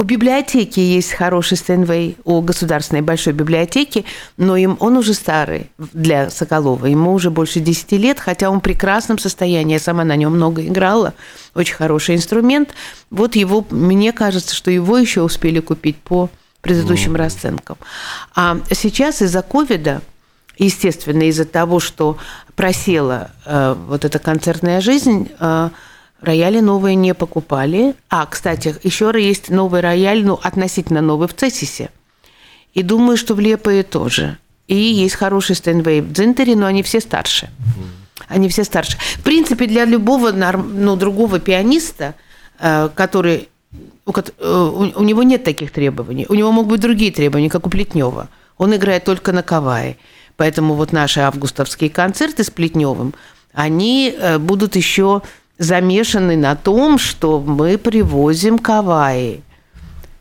У 0.00 0.02
библиотеки 0.02 0.80
есть 0.80 1.12
хороший 1.12 1.58
Стэнвей, 1.58 2.16
у 2.24 2.40
государственной 2.40 3.02
большой 3.02 3.34
библиотеки, 3.34 4.06
но 4.38 4.56
им, 4.56 4.78
он 4.80 4.96
уже 4.96 5.12
старый 5.12 5.70
для 5.76 6.30
Соколова. 6.30 6.86
Ему 6.86 7.12
уже 7.12 7.30
больше 7.30 7.60
10 7.60 7.92
лет, 7.92 8.18
хотя 8.18 8.48
он 8.48 8.60
в 8.60 8.62
прекрасном 8.62 9.18
состоянии. 9.18 9.74
Я 9.74 9.78
сама 9.78 10.04
на 10.04 10.16
нем 10.16 10.32
много 10.32 10.64
играла. 10.64 11.12
Очень 11.54 11.74
хороший 11.74 12.14
инструмент. 12.14 12.70
Вот 13.10 13.36
его, 13.36 13.66
мне 13.68 14.12
кажется, 14.12 14.54
что 14.54 14.70
его 14.70 14.96
еще 14.96 15.20
успели 15.20 15.60
купить 15.60 15.98
по 15.98 16.30
предыдущим 16.62 17.12
mm. 17.12 17.18
расценкам. 17.18 17.76
А 18.34 18.56
сейчас 18.72 19.20
из-за 19.20 19.42
ковида, 19.42 20.00
естественно, 20.64 21.24
из-за 21.24 21.44
того, 21.44 21.80
что 21.80 22.16
просела 22.54 23.30
э, 23.44 23.74
вот 23.88 24.04
эта 24.04 24.18
концертная 24.18 24.80
жизнь, 24.80 25.30
э, 25.38 25.70
Рояли 26.20 26.60
новые 26.60 26.96
не 26.96 27.14
покупали. 27.14 27.94
А, 28.10 28.26
кстати, 28.26 28.76
еще 28.82 29.10
есть 29.16 29.48
новый 29.48 29.80
рояль, 29.80 30.22
ну, 30.24 30.38
относительно 30.42 31.00
новый 31.00 31.28
в 31.28 31.34
Цессисе. 31.34 31.90
И 32.74 32.82
думаю, 32.82 33.16
что 33.16 33.34
в 33.34 33.40
Лепое 33.40 33.82
тоже. 33.82 34.36
И 34.68 34.76
есть 34.76 35.14
хороший 35.14 35.56
Стэнвей 35.56 36.02
в 36.02 36.12
Дзинтере, 36.12 36.56
но 36.56 36.66
они 36.66 36.82
все 36.82 37.00
старше. 37.00 37.48
Они 38.28 38.48
все 38.48 38.64
старше. 38.64 38.98
В 39.16 39.22
принципе, 39.22 39.66
для 39.66 39.84
любого 39.86 40.30
ну, 40.30 40.94
другого 40.96 41.40
пианиста, 41.40 42.14
э, 42.58 42.90
который 42.94 43.48
у, 44.04 44.12
э, 44.12 44.90
у 44.94 45.02
него 45.02 45.22
нет 45.22 45.42
таких 45.42 45.72
требований. 45.72 46.26
У 46.28 46.34
него 46.34 46.52
могут 46.52 46.70
быть 46.70 46.80
другие 46.80 47.10
требования, 47.10 47.48
как 47.48 47.66
у 47.66 47.70
Плетнева. 47.70 48.28
Он 48.58 48.76
играет 48.76 49.04
только 49.04 49.32
на 49.32 49.42
кавае. 49.42 49.96
Поэтому 50.40 50.72
вот 50.72 50.90
наши 50.94 51.20
августовские 51.20 51.90
концерты 51.90 52.44
с 52.44 52.50
Плетневым, 52.50 53.12
они 53.52 54.10
э, 54.16 54.38
будут 54.38 54.74
еще 54.74 55.20
замешаны 55.58 56.34
на 56.34 56.56
том, 56.56 56.96
что 56.96 57.40
мы 57.40 57.76
привозим 57.76 58.58
каваи. 58.58 59.42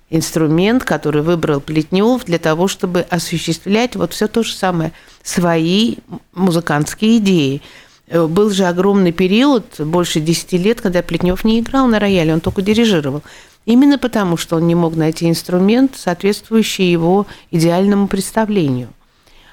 Инструмент, 0.09 0.83
который 0.83 1.21
выбрал 1.21 1.61
Плетнев 1.61 2.25
для 2.25 2.37
того, 2.37 2.67
чтобы 2.67 2.99
осуществлять 3.09 3.95
вот 3.95 4.11
все 4.11 4.27
то 4.27 4.43
же 4.43 4.51
самое, 4.51 4.91
свои 5.23 5.95
музыкантские 6.33 7.19
идеи. 7.19 7.61
Э, 8.07 8.27
был 8.27 8.49
же 8.49 8.65
огромный 8.65 9.13
период, 9.13 9.79
больше 9.79 10.19
10 10.19 10.51
лет, 10.51 10.81
когда 10.81 11.01
Плетнев 11.01 11.45
не 11.45 11.61
играл 11.61 11.87
на 11.87 11.97
рояле, 11.97 12.33
он 12.33 12.41
только 12.41 12.61
дирижировал. 12.61 13.23
Именно 13.65 13.97
потому, 13.97 14.35
что 14.35 14.57
он 14.57 14.67
не 14.67 14.75
мог 14.75 14.97
найти 14.97 15.29
инструмент, 15.29 15.95
соответствующий 15.95 16.91
его 16.91 17.25
идеальному 17.51 18.09
представлению. 18.09 18.89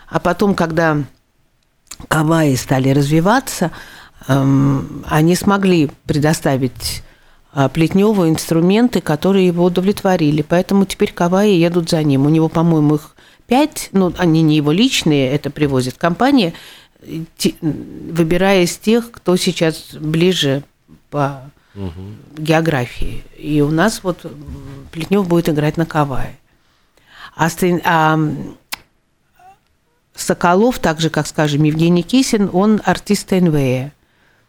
А 0.08 0.20
потом, 0.20 0.54
когда 0.54 0.98
каваи 2.08 2.54
стали 2.54 2.90
развиваться, 2.90 3.72
Эм, 4.28 5.04
они 5.06 5.36
смогли 5.36 5.90
предоставить 6.06 7.02
а, 7.52 7.68
Плетневу 7.68 8.28
инструменты, 8.28 9.00
которые 9.00 9.46
его 9.46 9.64
удовлетворили. 9.64 10.42
Поэтому 10.42 10.84
теперь 10.84 11.12
Каваи 11.12 11.52
едут 11.52 11.90
за 11.90 12.02
ним. 12.02 12.26
У 12.26 12.28
него, 12.28 12.48
по-моему, 12.48 12.96
их 12.96 13.14
пять, 13.46 13.88
ну, 13.92 14.12
они 14.18 14.42
не 14.42 14.56
его 14.56 14.72
личные, 14.72 15.30
это 15.30 15.50
привозит 15.50 15.96
компания, 15.96 16.54
выбирая 17.00 18.62
из 18.62 18.76
тех, 18.76 19.12
кто 19.12 19.36
сейчас 19.36 19.94
ближе 19.94 20.64
по 21.10 21.42
угу. 21.76 21.92
географии. 22.36 23.22
И 23.38 23.60
у 23.60 23.70
нас 23.70 24.00
вот 24.02 24.26
Плетнев 24.90 25.28
будет 25.28 25.48
играть 25.48 25.76
на 25.76 25.86
Кавае. 25.86 26.36
А, 27.36 27.48
а 27.84 28.18
Соколов, 30.16 30.78
так 30.78 31.00
же, 31.00 31.10
как, 31.10 31.26
скажем, 31.26 31.62
Евгений 31.64 32.02
Кисин, 32.02 32.50
он 32.52 32.80
артист 32.84 33.30
НВЭ. 33.30 33.92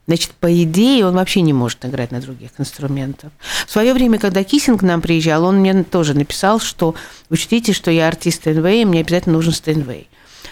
Значит, 0.08 0.32
по 0.32 0.64
идее, 0.64 1.06
он 1.06 1.16
вообще 1.16 1.42
не 1.42 1.52
может 1.52 1.84
играть 1.84 2.12
на 2.12 2.22
других 2.22 2.52
инструментах. 2.58 3.30
В 3.66 3.72
свое 3.72 3.94
время, 3.94 4.20
когда 4.20 4.42
Киссинг 4.46 4.80
к 4.80 4.84
нам 4.84 5.02
приезжал, 5.02 5.44
он 5.44 5.58
мне 5.58 5.84
тоже 5.84 6.14
написал, 6.14 6.62
что 6.62 6.96
учтите, 7.30 7.74
что 7.74 7.92
я 7.92 8.08
артист 8.08 8.38
Стэнвей, 8.40 8.86
мне 8.86 9.02
обязательно 9.02 9.36
нужен 9.36 9.52
Стэнвей. 9.52 10.08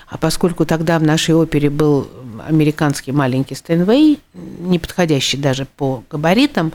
А 0.08 0.18
поскольку 0.18 0.66
тогда 0.66 1.00
в 1.00 1.04
нашей 1.04 1.36
опере 1.36 1.70
был 1.70 2.10
американский 2.46 3.14
маленький 3.14 3.56
Стэнвей, 3.56 4.20
не 4.34 4.78
подходящий 4.78 5.38
даже 5.38 5.66
по 5.78 6.04
габаритам, 6.10 6.74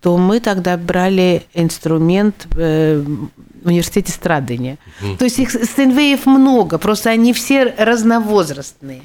то 0.00 0.16
мы 0.18 0.40
тогда 0.40 0.76
брали 0.76 1.46
инструмент 1.54 2.46
э, 2.56 3.04
в 3.66 3.68
университете 3.68 4.12
Страдания. 4.12 4.78
Mm. 5.02 5.16
То 5.18 5.24
есть 5.24 5.38
их 5.38 5.50
Стэнвеев 5.50 6.24
много, 6.24 6.78
просто 6.78 7.10
они 7.10 7.32
все 7.32 7.74
разновозрастные. 7.76 9.02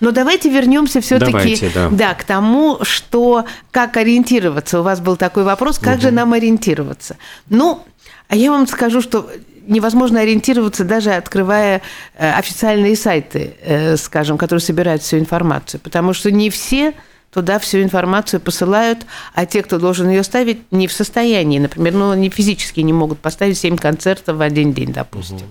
Но 0.00 0.10
давайте 0.10 0.50
вернемся 0.50 1.00
все-таки 1.00 1.58
да. 1.74 1.88
да, 1.90 2.14
к 2.14 2.24
тому, 2.24 2.78
что 2.82 3.46
как 3.70 3.96
ориентироваться. 3.96 4.80
У 4.80 4.82
вас 4.82 5.00
был 5.00 5.16
такой 5.16 5.44
вопрос, 5.44 5.78
как 5.78 5.94
угу. 5.94 6.02
же 6.02 6.10
нам 6.10 6.32
ориентироваться? 6.32 7.16
Ну, 7.48 7.84
а 8.28 8.36
я 8.36 8.50
вам 8.50 8.66
скажу, 8.66 9.00
что 9.00 9.30
невозможно 9.66 10.20
ориентироваться, 10.20 10.84
даже 10.84 11.12
открывая 11.12 11.82
э, 12.16 12.32
официальные 12.32 12.96
сайты, 12.96 13.56
э, 13.62 13.96
скажем, 13.96 14.38
которые 14.38 14.60
собирают 14.60 15.02
всю 15.02 15.18
информацию, 15.18 15.80
потому 15.80 16.12
что 16.12 16.30
не 16.30 16.50
все 16.50 16.92
туда 17.36 17.58
всю 17.58 17.82
информацию 17.82 18.40
посылают, 18.40 19.04
а 19.34 19.44
те, 19.44 19.62
кто 19.62 19.78
должен 19.78 20.08
ее 20.08 20.22
ставить, 20.22 20.72
не 20.72 20.86
в 20.86 20.92
состоянии. 20.92 21.58
Например, 21.58 21.92
ну, 21.92 22.10
они 22.12 22.30
физически 22.30 22.80
не 22.80 22.94
могут 22.94 23.18
поставить 23.18 23.58
7 23.58 23.76
концертов 23.76 24.38
в 24.38 24.40
один 24.40 24.72
день, 24.72 24.90
допустим. 24.90 25.36
Угу. 25.36 25.44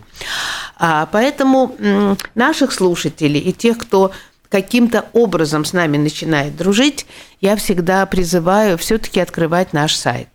А, 0.77 1.07
поэтому 1.11 2.17
наших 2.33 2.71
слушателей 2.71 3.39
и 3.39 3.53
тех, 3.53 3.77
кто 3.77 4.11
каким-то 4.49 5.05
образом 5.13 5.63
с 5.63 5.73
нами 5.73 5.97
начинает 5.97 6.57
дружить, 6.57 7.05
я 7.39 7.55
всегда 7.55 8.03
призываю 8.07 8.79
все-таки 8.79 9.19
открывать 9.19 9.71
наш 9.71 9.95
сайт, 9.95 10.29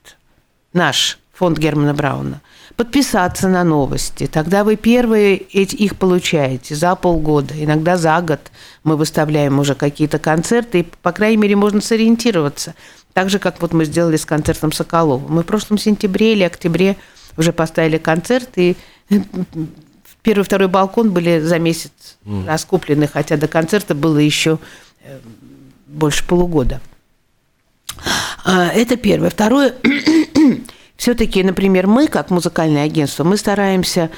наш 0.72 1.18
фонд 1.32 1.58
Германа 1.58 1.94
Брауна, 1.94 2.42
подписаться 2.80 3.46
на 3.48 3.62
новости. 3.62 4.26
Тогда 4.26 4.64
вы 4.64 4.76
первые 4.76 5.36
их 5.36 5.98
получаете 5.98 6.74
за 6.74 6.94
полгода, 6.94 7.52
иногда 7.62 7.98
за 7.98 8.18
год. 8.22 8.40
Мы 8.84 8.96
выставляем 8.96 9.58
уже 9.58 9.74
какие-то 9.74 10.18
концерты, 10.18 10.80
и, 10.80 10.82
по 11.02 11.12
крайней 11.12 11.36
мере, 11.36 11.56
можно 11.56 11.82
сориентироваться. 11.82 12.74
Так 13.12 13.28
же, 13.28 13.38
как 13.38 13.60
вот 13.60 13.74
мы 13.74 13.84
сделали 13.84 14.16
с 14.16 14.24
концертом 14.24 14.72
Соколова. 14.72 15.22
Мы 15.28 15.42
в 15.42 15.46
прошлом 15.46 15.76
сентябре 15.76 16.32
или 16.32 16.42
октябре 16.42 16.96
уже 17.36 17.52
поставили 17.52 17.98
концерт, 17.98 18.48
и 18.56 18.78
первый 20.22 20.40
и 20.40 20.44
второй 20.44 20.68
балкон 20.68 21.10
были 21.10 21.38
за 21.38 21.58
месяц 21.58 22.16
mm. 22.24 22.46
раскуплены, 22.46 23.06
хотя 23.06 23.36
до 23.36 23.46
концерта 23.46 23.94
было 23.94 24.16
еще 24.16 24.58
э, 25.04 25.18
больше 25.86 26.26
полугода. 26.26 26.80
А, 28.46 28.68
это 28.68 28.96
первое. 28.96 29.28
Второе, 29.28 29.74
все-таки, 31.00 31.42
например, 31.42 31.86
мы, 31.86 32.08
как 32.08 32.28
музыкальное 32.28 32.84
агентство, 32.84 33.24
мы 33.24 33.38
стараемся 33.38 34.10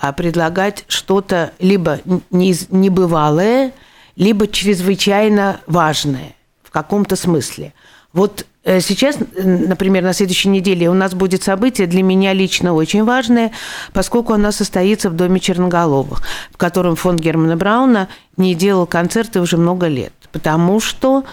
а, 0.00 0.12
предлагать 0.12 0.86
что-то 0.88 1.52
либо 1.58 2.00
небывалое, 2.30 3.74
либо 4.16 4.48
чрезвычайно 4.48 5.60
важное 5.66 6.34
в 6.62 6.70
каком-то 6.70 7.16
смысле. 7.16 7.74
Вот 8.14 8.46
Э, 8.62 8.80
сейчас, 8.80 9.16
например, 9.36 10.02
на 10.02 10.12
следующей 10.12 10.48
неделе 10.48 10.90
у 10.90 10.94
нас 10.94 11.14
будет 11.14 11.42
событие 11.42 11.86
для 11.86 12.02
меня 12.02 12.34
лично 12.34 12.74
очень 12.74 13.04
важное, 13.04 13.52
поскольку 13.92 14.34
оно 14.34 14.52
состоится 14.52 15.08
в 15.08 15.16
Доме 15.16 15.40
Черноголовых, 15.40 16.22
в 16.50 16.56
котором 16.58 16.94
фонд 16.94 17.20
Германа 17.20 17.56
Брауна 17.56 18.08
не 18.36 18.54
делал 18.54 18.86
концерты 18.86 19.40
уже 19.40 19.56
много 19.56 19.86
лет, 19.86 20.12
потому 20.30 20.78
что 20.78 21.24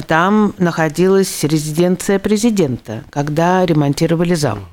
там 0.00 0.54
находилась 0.58 1.44
резиденция 1.44 2.18
президента, 2.18 3.04
когда 3.10 3.66
ремонтировали 3.66 4.34
замок. 4.34 4.68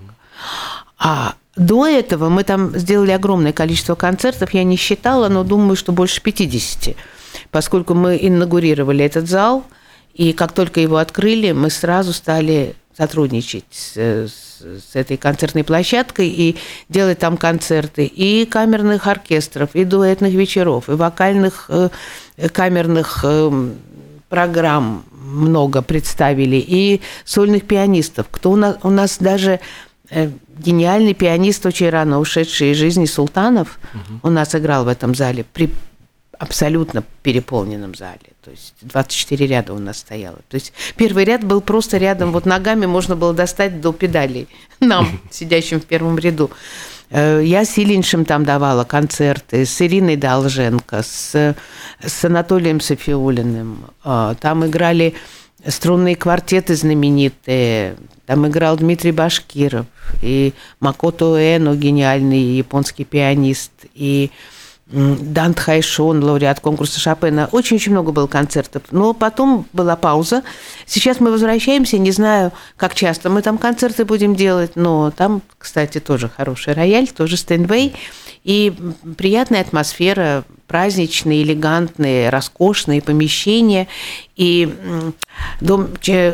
А 0.97 1.33
до 1.57 1.85
этого 1.85 2.29
мы 2.29 2.43
там 2.43 2.77
сделали 2.77 3.11
огромное 3.11 3.51
количество 3.51 3.95
концертов, 3.95 4.53
я 4.53 4.63
не 4.63 4.77
считала, 4.77 5.27
но 5.27 5.43
думаю, 5.43 5.75
что 5.75 5.91
больше 5.91 6.21
50, 6.21 6.95
поскольку 7.51 7.93
мы 7.93 8.17
инаугурировали 8.21 9.03
этот 9.03 9.27
зал– 9.27 9.65
и 10.19 10.33
как 10.33 10.51
только 10.51 10.81
его 10.81 10.97
открыли, 10.97 11.53
мы 11.53 11.69
сразу 11.69 12.11
стали 12.11 12.75
сотрудничать 12.97 13.63
с, 13.71 13.95
с, 13.95 14.61
с 14.61 14.93
этой 14.93 15.15
концертной 15.15 15.63
площадкой 15.63 16.27
и 16.27 16.57
делать 16.89 17.19
там 17.19 17.37
концерты 17.37 18.05
и 18.05 18.45
камерных 18.45 19.07
оркестров, 19.07 19.69
и 19.75 19.85
дуэтных 19.85 20.33
вечеров, 20.33 20.89
и 20.89 20.93
вокальных 20.93 21.67
э, 21.69 21.89
камерных 22.51 23.21
э, 23.23 23.69
программ 24.29 25.03
много 25.11 25.81
представили, 25.81 26.55
и 26.55 27.01
сольных 27.25 27.65
пианистов. 27.65 28.27
Кто 28.31 28.51
у 28.51 28.55
нас, 28.55 28.77
у 28.83 28.89
нас 28.89 29.17
даже 29.19 29.59
э, 30.09 30.29
гениальный 30.57 31.13
пианист, 31.13 31.65
очень 31.65 31.89
рано 31.89 32.19
ушедший 32.19 32.71
из 32.71 32.77
жизни 32.77 33.05
Султанов, 33.05 33.79
угу. 33.93 34.19
у 34.23 34.29
нас 34.29 34.55
играл 34.55 34.85
в 34.85 34.87
этом 34.87 35.15
зале 35.15 35.45
при 35.53 35.69
абсолютно 36.37 37.03
переполненном 37.21 37.95
зале. 37.95 38.19
То 38.43 38.51
есть 38.51 38.73
24 38.81 39.45
ряда 39.45 39.73
у 39.73 39.77
нас 39.77 39.99
стояло. 39.99 40.39
То 40.47 40.55
есть 40.55 40.73
первый 40.95 41.25
ряд 41.25 41.43
был 41.43 41.61
просто 41.61 41.97
рядом, 41.97 42.31
вот 42.31 42.45
ногами 42.45 42.85
можно 42.85 43.15
было 43.15 43.33
достать 43.33 43.81
до 43.81 43.91
педалей 43.91 44.47
нам, 44.79 45.21
сидящим 45.31 45.81
в 45.81 45.85
первом 45.85 46.17
ряду. 46.17 46.49
Э, 47.09 47.41
я 47.43 47.65
с 47.65 47.77
Ильиншем 47.77 48.25
там 48.25 48.43
давала 48.43 48.83
концерты, 48.83 49.65
с 49.65 49.81
Ириной 49.81 50.15
Долженко, 50.15 51.01
с, 51.03 51.55
с 52.01 52.25
Анатолием 52.25 52.79
Софиулиным. 52.79 53.85
А, 54.03 54.35
там 54.35 54.65
играли 54.65 55.15
струнные 55.65 56.15
квартеты 56.15 56.75
знаменитые. 56.75 57.95
Там 58.25 58.47
играл 58.47 58.77
Дмитрий 58.77 59.11
Башкиров 59.11 59.87
и 60.21 60.53
Макото 60.79 61.35
Эно, 61.37 61.75
гениальный 61.75 62.57
японский 62.57 63.03
пианист, 63.03 63.71
и 63.93 64.29
Дант 64.91 65.59
Хайшон, 65.59 66.23
лауреат 66.23 66.61
конкурса 66.61 66.99
Шопена. 66.99 67.47
Очень-очень 67.51 67.91
много 67.91 68.11
было 68.11 68.25
концертов. 68.25 68.81
Но 68.89 69.13
потом 69.13 69.67
была 69.71 69.95
пауза. 69.95 70.41
Сейчас 70.87 71.19
мы 71.19 71.31
возвращаемся, 71.31 71.99
не 71.99 72.11
знаю, 72.11 72.51
как 72.75 72.95
часто 72.95 73.29
мы 73.29 73.43
там 73.43 73.59
концерты 73.59 74.03
будем 74.03 74.35
делать, 74.35 74.71
но 74.75 75.11
там, 75.11 75.43
кстати, 75.59 75.99
тоже 75.99 76.27
хороший 76.27 76.73
рояль, 76.73 77.07
тоже 77.07 77.37
стендвей. 77.37 77.93
И 78.43 78.73
приятная 79.15 79.61
атмосфера, 79.61 80.43
праздничные, 80.65 81.43
элегантные, 81.43 82.29
роскошные 82.29 83.03
помещения. 83.03 83.87
И 84.35 84.73
дом, 85.61 85.89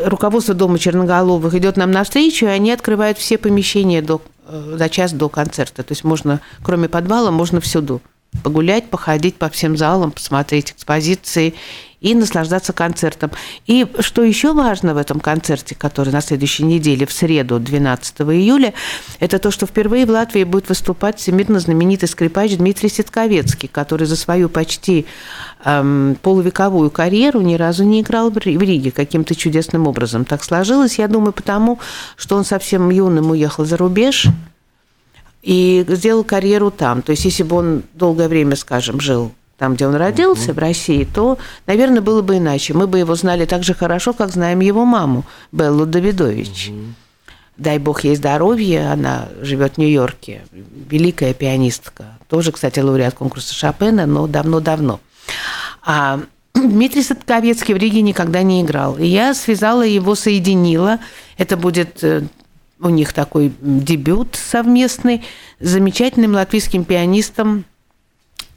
руководство 0.06 0.54
Дома 0.54 0.78
Черноголовых 0.78 1.54
идет 1.54 1.76
нам 1.76 1.90
навстречу, 1.90 2.46
и 2.46 2.50
они 2.50 2.72
открывают 2.72 3.18
все 3.18 3.36
помещения 3.36 4.00
до, 4.00 4.22
э, 4.48 4.76
за 4.78 4.88
час 4.88 5.12
до 5.12 5.28
концерта. 5.28 5.82
То 5.82 5.92
есть 5.92 6.04
можно, 6.04 6.40
кроме 6.62 6.88
подвала, 6.88 7.30
можно 7.30 7.60
всюду 7.60 8.00
погулять, 8.42 8.88
походить 8.90 9.36
по 9.36 9.48
всем 9.48 9.76
залам, 9.76 10.10
посмотреть 10.10 10.72
экспозиции 10.72 11.54
и 12.00 12.14
наслаждаться 12.14 12.72
концертом. 12.72 13.30
И 13.66 13.86
что 14.00 14.22
еще 14.22 14.52
важно 14.52 14.94
в 14.94 14.96
этом 14.96 15.18
концерте, 15.18 15.74
который 15.74 16.12
на 16.12 16.20
следующей 16.20 16.64
неделе, 16.64 17.06
в 17.06 17.12
среду, 17.12 17.58
12 17.58 18.20
июля, 18.20 18.74
это 19.18 19.38
то, 19.38 19.50
что 19.50 19.66
впервые 19.66 20.06
в 20.06 20.10
Латвии 20.10 20.44
будет 20.44 20.68
выступать 20.68 21.18
всемирно 21.18 21.58
знаменитый 21.58 22.08
скрипач 22.08 22.56
Дмитрий 22.56 22.90
Ситковецкий, 22.90 23.68
который 23.68 24.06
за 24.06 24.16
свою 24.16 24.48
почти 24.48 25.06
эм, 25.64 26.16
полувековую 26.22 26.90
карьеру 26.90 27.40
ни 27.40 27.54
разу 27.54 27.84
не 27.84 28.02
играл 28.02 28.30
в 28.30 28.36
Риге 28.38 28.90
каким-то 28.90 29.34
чудесным 29.34 29.86
образом. 29.86 30.24
Так 30.24 30.44
сложилось, 30.44 30.98
я 30.98 31.08
думаю, 31.08 31.32
потому 31.32 31.80
что 32.16 32.36
он 32.36 32.44
совсем 32.44 32.90
юным 32.90 33.30
уехал 33.30 33.64
за 33.64 33.76
рубеж, 33.76 34.28
и 35.46 35.86
сделал 35.88 36.24
карьеру 36.24 36.72
там. 36.72 37.02
То 37.02 37.12
есть, 37.12 37.24
если 37.24 37.44
бы 37.44 37.56
он 37.56 37.82
долгое 37.94 38.26
время, 38.26 38.56
скажем, 38.56 38.98
жил 39.00 39.30
там, 39.58 39.74
где 39.74 39.86
он 39.86 39.94
родился, 39.94 40.52
в 40.52 40.58
России, 40.58 41.04
то, 41.04 41.38
наверное, 41.68 42.00
было 42.00 42.20
бы 42.20 42.38
иначе. 42.38 42.74
Мы 42.74 42.88
бы 42.88 42.98
его 42.98 43.14
знали 43.14 43.44
так 43.46 43.62
же 43.62 43.72
хорошо, 43.72 44.12
как 44.12 44.30
знаем 44.30 44.58
его 44.58 44.84
маму, 44.84 45.24
Беллу 45.52 45.86
Давидович. 45.86 46.72
Дай 47.56 47.78
бог 47.78 48.02
ей 48.02 48.16
здоровье, 48.16 48.90
она 48.90 49.28
живет 49.40 49.74
в 49.74 49.78
Нью-Йорке, 49.78 50.42
великая 50.90 51.32
пианистка. 51.32 52.18
Тоже, 52.28 52.50
кстати, 52.50 52.80
лауреат 52.80 53.14
конкурса 53.14 53.54
Шопена, 53.54 54.04
но 54.04 54.26
давно-давно. 54.26 54.98
А 55.84 56.20
Дмитрий 56.54 57.04
Садковецкий 57.04 57.72
в 57.72 57.76
Риге 57.76 58.02
никогда 58.02 58.42
не 58.42 58.62
играл. 58.62 58.98
И 58.98 59.06
я 59.06 59.32
связала 59.32 59.82
его, 59.82 60.16
соединила. 60.16 60.98
Это 61.38 61.56
будет 61.56 62.02
э, 62.02 62.24
у 62.80 62.88
них 62.88 63.12
такой 63.12 63.52
дебют 63.60 64.36
совместный 64.36 65.24
с 65.60 65.70
замечательным 65.70 66.34
латвийским 66.34 66.84
пианистом 66.84 67.64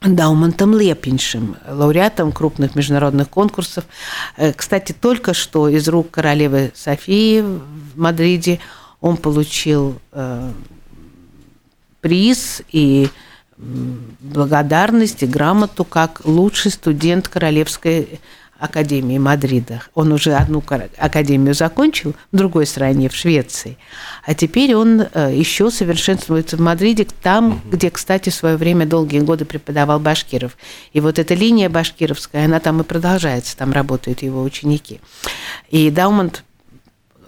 Даумантом 0.01 0.77
Лепиншем, 0.77 1.57
лауреатом 1.67 2.31
крупных 2.31 2.75
международных 2.75 3.29
конкурсов. 3.29 3.83
Э, 4.37 4.53
кстати, 4.53 4.93
только 4.93 5.33
что 5.33 5.67
из 5.67 5.89
рук 5.89 6.09
королевы 6.11 6.71
Софии 6.73 7.41
в 7.41 7.99
Мадриде 7.99 8.59
он 9.01 9.17
получил 9.17 9.99
э, 10.13 10.51
приз 11.99 12.61
и 12.71 13.09
благодарность 13.57 15.23
и 15.23 15.27
грамоту 15.27 15.83
как 15.83 16.21
лучший 16.23 16.71
студент 16.71 17.27
Королевской 17.27 18.21
Академии 18.59 19.17
Мадрида. 19.17 19.81
Он 19.95 20.11
уже 20.11 20.33
одну 20.33 20.61
академию 20.97 21.53
закончил 21.53 22.13
в 22.31 22.37
другой 22.37 22.65
стране, 22.65 23.09
в 23.09 23.15
Швеции. 23.15 23.77
А 24.25 24.33
теперь 24.33 24.75
он 24.75 25.01
э, 25.01 25.31
еще 25.33 25.71
совершенствуется 25.71 26.57
в 26.57 26.59
Мадриде, 26.59 27.07
там, 27.23 27.47
угу. 27.47 27.59
где, 27.71 27.89
кстати, 27.89 28.29
в 28.29 28.35
свое 28.35 28.57
время 28.57 28.85
долгие 28.85 29.19
годы 29.19 29.45
преподавал 29.45 29.99
Башкиров. 29.99 30.57
И 30.91 30.99
вот 30.99 31.19
эта 31.19 31.33
линия 31.33 31.69
башкировская, 31.69 32.45
она 32.45 32.59
там 32.59 32.81
и 32.81 32.83
продолжается, 32.83 33.55
там 33.55 33.71
работают 33.71 34.21
его 34.21 34.43
ученики. 34.43 34.99
И 35.69 35.89
Даумант 35.89 36.43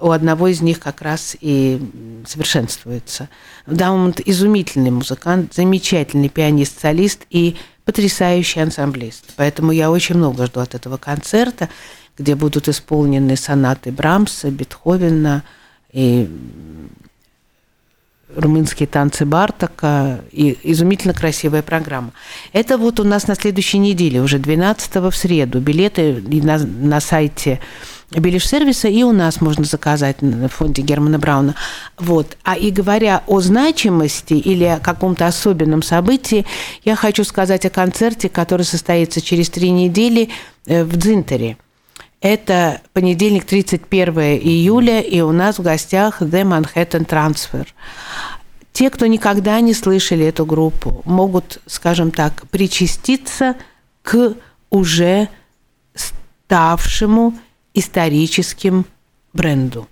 у 0.01 0.11
одного 0.11 0.47
из 0.47 0.61
них 0.61 0.79
как 0.79 1.01
раз 1.01 1.37
и 1.39 1.79
совершенствуется. 2.27 3.29
Даумант 3.67 4.19
изумительный 4.19 4.91
музыкант, 4.91 5.53
замечательный 5.53 6.29
пианист-солист 6.29 7.25
и 7.29 7.55
потрясающий 7.85 8.59
ансамблист. 8.59 9.33
Поэтому 9.35 9.71
я 9.71 9.91
очень 9.91 10.15
много 10.15 10.45
жду 10.45 10.59
от 10.59 10.75
этого 10.75 10.97
концерта, 10.97 11.69
где 12.17 12.35
будут 12.35 12.67
исполнены 12.67 13.35
сонаты 13.35 13.91
Брамса, 13.91 14.49
Бетховена 14.51 15.43
и 15.91 16.29
румынские 18.35 18.87
танцы 18.87 19.25
Бартака 19.25 20.21
и 20.31 20.57
изумительно 20.63 21.13
красивая 21.13 21.61
программа. 21.61 22.13
Это 22.53 22.77
вот 22.77 22.99
у 22.99 23.03
нас 23.03 23.27
на 23.27 23.35
следующей 23.35 23.77
неделе, 23.77 24.21
уже 24.21 24.39
12 24.39 24.95
в 24.95 25.11
среду. 25.11 25.59
Билеты 25.59 26.21
на, 26.21 26.57
на 26.57 26.99
сайте 26.99 27.59
Билиш-сервиса 28.11 28.89
и 28.89 29.03
у 29.03 29.13
нас 29.13 29.39
можно 29.39 29.63
заказать 29.63 30.21
на 30.21 30.49
фонде 30.49 30.81
Германа 30.81 31.17
Брауна. 31.17 31.55
Вот. 31.97 32.37
А 32.43 32.57
и 32.57 32.69
говоря 32.69 33.23
о 33.27 33.39
значимости 33.39 34.33
или 34.33 34.65
о 34.65 34.79
каком-то 34.79 35.27
особенном 35.27 35.81
событии, 35.81 36.45
я 36.83 36.95
хочу 36.95 37.23
сказать 37.23 37.65
о 37.65 37.69
концерте, 37.69 38.27
который 38.27 38.63
состоится 38.63 39.21
через 39.21 39.49
три 39.49 39.71
недели 39.71 40.29
э, 40.65 40.83
в 40.83 40.97
Дзинтере. 40.97 41.57
Это 42.19 42.81
понедельник, 42.93 43.45
31 43.45 44.13
июля, 44.19 44.99
и 44.99 45.21
у 45.21 45.31
нас 45.31 45.57
в 45.57 45.63
гостях 45.63 46.21
The 46.21 46.43
Manhattan 46.43 47.07
Transfer. 47.07 47.65
Те, 48.73 48.89
кто 48.89 49.07
никогда 49.07 49.59
не 49.61 49.73
слышали 49.73 50.25
эту 50.25 50.45
группу, 50.45 51.01
могут, 51.05 51.59
скажем 51.65 52.11
так, 52.11 52.47
причаститься 52.49 53.55
к 54.03 54.35
уже 54.69 55.29
ставшему 55.95 57.33
историческим 57.73 58.85
бренду. 59.33 59.87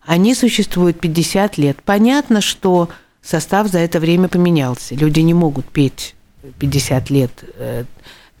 Они 0.00 0.34
существуют 0.34 1.00
50 1.00 1.58
лет. 1.58 1.82
Понятно, 1.84 2.40
что 2.40 2.88
состав 3.22 3.68
за 3.68 3.78
это 3.78 4.00
время 4.00 4.28
поменялся. 4.28 4.94
Люди 4.94 5.20
не 5.20 5.34
могут 5.34 5.66
петь 5.66 6.14
50 6.58 7.10
лет 7.10 7.30
э, 7.56 7.84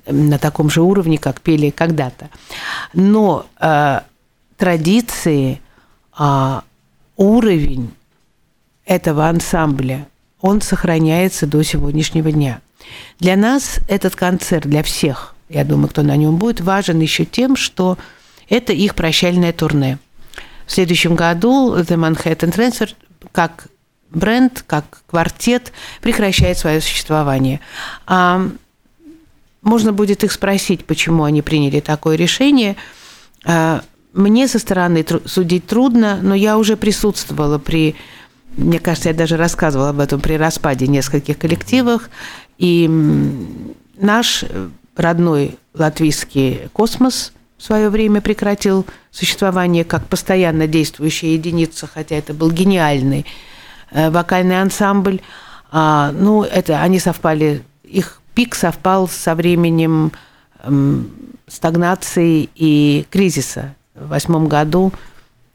на 0.06 0.38
таком 0.38 0.70
же 0.70 0.82
уровне, 0.82 1.18
как 1.18 1.40
пели 1.40 1.70
когда-то. 1.70 2.30
Но 2.94 3.46
э, 3.60 4.00
традиции, 4.56 5.60
э, 6.18 6.60
уровень 7.16 7.90
этого 8.84 9.28
ансамбля, 9.28 10.08
он 10.40 10.62
сохраняется 10.62 11.46
до 11.46 11.62
сегодняшнего 11.62 12.32
дня. 12.32 12.60
Для 13.18 13.36
нас 13.36 13.78
этот 13.88 14.16
концерт, 14.16 14.66
для 14.66 14.82
всех, 14.82 15.34
я 15.48 15.64
думаю, 15.64 15.88
кто 15.88 16.02
на 16.02 16.16
нем 16.16 16.36
будет, 16.36 16.60
важен 16.60 17.00
еще 17.00 17.24
тем, 17.24 17.56
что 17.56 17.98
это 18.50 18.74
их 18.74 18.94
прощальное 18.94 19.52
турне. 19.54 19.98
В 20.66 20.72
следующем 20.72 21.14
году 21.14 21.74
The 21.76 21.96
Manhattan 21.96 22.52
Transfer 22.52 22.90
как 23.32 23.68
бренд, 24.10 24.64
как 24.66 25.02
квартет 25.06 25.72
прекращает 26.02 26.58
свое 26.58 26.80
существование. 26.80 27.60
А 28.06 28.46
можно 29.62 29.92
будет 29.92 30.24
их 30.24 30.32
спросить, 30.32 30.84
почему 30.84 31.24
они 31.24 31.42
приняли 31.42 31.80
такое 31.80 32.16
решение. 32.16 32.76
А 33.44 33.82
мне 34.12 34.48
со 34.48 34.58
стороны 34.58 35.06
судить 35.26 35.66
трудно, 35.66 36.18
но 36.20 36.34
я 36.34 36.58
уже 36.58 36.76
присутствовала 36.76 37.58
при, 37.58 37.94
мне 38.56 38.80
кажется, 38.80 39.10
я 39.10 39.14
даже 39.14 39.36
рассказывала 39.36 39.90
об 39.90 40.00
этом 40.00 40.20
при 40.20 40.34
распаде 40.34 40.88
нескольких 40.88 41.38
коллективах. 41.38 42.10
И 42.58 42.90
наш 43.96 44.44
родной 44.96 45.56
латвийский 45.74 46.68
космос– 46.72 47.32
в 47.60 47.62
свое 47.62 47.90
время 47.90 48.22
прекратил 48.22 48.86
существование 49.10 49.84
как 49.84 50.06
постоянно 50.06 50.66
действующая 50.66 51.34
единица, 51.34 51.86
хотя 51.86 52.16
это 52.16 52.32
был 52.32 52.50
гениальный 52.50 53.26
э, 53.90 54.08
вокальный 54.08 54.62
ансамбль. 54.62 55.20
А, 55.70 56.10
ну, 56.10 56.42
это 56.42 56.80
они 56.80 56.98
совпали, 56.98 57.62
их 57.84 58.22
пик 58.34 58.54
совпал 58.54 59.08
со 59.08 59.34
временем 59.34 60.12
эм, 60.62 61.10
стагнации 61.46 62.48
и 62.54 63.04
кризиса. 63.10 63.74
В 63.94 64.08
восьмом 64.08 64.48
году 64.48 64.94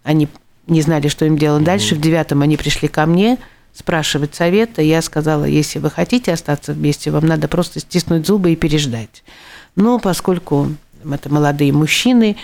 они 0.03 0.27
не 0.67 0.83
знали, 0.83 1.07
что 1.07 1.25
им 1.25 1.39
делать 1.39 1.63
дальше. 1.63 1.95
В 1.95 2.01
девятом 2.01 2.43
они 2.43 2.55
пришли 2.55 2.87
ко 2.87 3.07
мне 3.07 3.39
спрашивать 3.73 4.35
совета. 4.35 4.83
Я 4.83 5.01
сказала, 5.01 5.45
если 5.45 5.79
вы 5.79 5.89
хотите 5.89 6.33
остаться 6.33 6.73
вместе, 6.73 7.09
вам 7.09 7.25
надо 7.25 7.47
просто 7.47 7.79
стиснуть 7.79 8.27
зубы 8.27 8.53
и 8.53 8.55
переждать. 8.55 9.23
Но 9.75 9.97
поскольку 9.97 10.69
это 11.13 11.31
молодые 11.31 11.71
мужчины, 11.71 12.37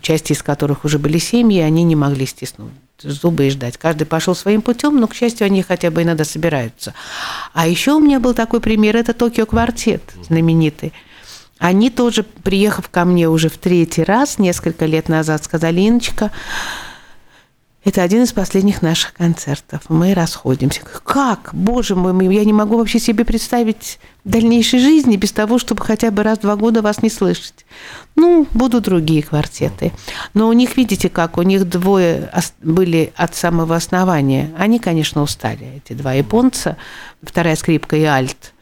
части 0.00 0.32
из 0.32 0.42
которых 0.42 0.84
уже 0.84 0.98
были 0.98 1.18
семьи, 1.18 1.60
они 1.60 1.82
не 1.84 1.96
могли 1.96 2.26
стиснуть 2.26 2.72
зубы 2.98 3.46
и 3.46 3.50
ждать. 3.50 3.78
Каждый 3.78 4.04
пошел 4.04 4.34
своим 4.34 4.62
путем, 4.62 5.00
но, 5.00 5.08
к 5.08 5.14
счастью, 5.14 5.46
они 5.46 5.62
хотя 5.62 5.90
бы 5.90 6.02
иногда 6.02 6.24
собираются. 6.24 6.94
А 7.52 7.66
еще 7.66 7.92
у 7.92 8.00
меня 8.00 8.20
был 8.20 8.34
такой 8.34 8.60
пример, 8.60 8.96
это 8.96 9.12
Токио 9.12 9.46
квартет 9.46 10.02
знаменитый. 10.28 10.92
Они 11.58 11.90
тоже, 11.90 12.24
приехав 12.24 12.88
ко 12.88 13.04
мне 13.04 13.28
уже 13.28 13.48
в 13.48 13.56
третий 13.56 14.02
раз, 14.02 14.38
несколько 14.38 14.86
лет 14.86 15.08
назад, 15.08 15.44
сказали, 15.44 15.80
Иночка, 15.80 16.32
это 17.84 18.02
один 18.02 18.22
из 18.22 18.32
последних 18.32 18.80
наших 18.80 19.12
концертов. 19.14 19.82
Мы 19.88 20.14
расходимся. 20.14 20.82
Как? 21.04 21.50
Боже 21.52 21.96
мой, 21.96 22.34
я 22.34 22.44
не 22.44 22.52
могу 22.52 22.78
вообще 22.78 23.00
себе 23.00 23.24
представить 23.24 23.98
дальнейшей 24.24 24.78
жизни 24.78 25.16
без 25.16 25.32
того, 25.32 25.58
чтобы 25.58 25.84
хотя 25.84 26.12
бы 26.12 26.22
раз 26.22 26.38
в 26.38 26.42
два 26.42 26.54
года 26.54 26.80
вас 26.80 27.02
не 27.02 27.10
слышать. 27.10 27.66
Ну, 28.14 28.46
будут 28.52 28.84
другие 28.84 29.24
квартеты. 29.24 29.92
Но 30.32 30.48
у 30.48 30.52
них, 30.52 30.76
видите 30.76 31.08
как, 31.08 31.38
у 31.38 31.42
них 31.42 31.68
двое 31.68 32.30
были 32.62 33.12
от 33.16 33.34
самого 33.34 33.74
основания. 33.74 34.54
Они, 34.56 34.78
конечно, 34.78 35.22
устали, 35.22 35.82
эти 35.84 35.96
два 35.96 36.12
японца, 36.12 36.76
вторая 37.22 37.56
скрипка 37.56 37.96
и 37.96 38.04
альт. 38.04 38.52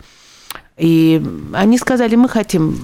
И 0.79 1.23
они 1.53 1.77
сказали, 1.77 2.17
мы 2.17 2.31
хотим 2.31 2.81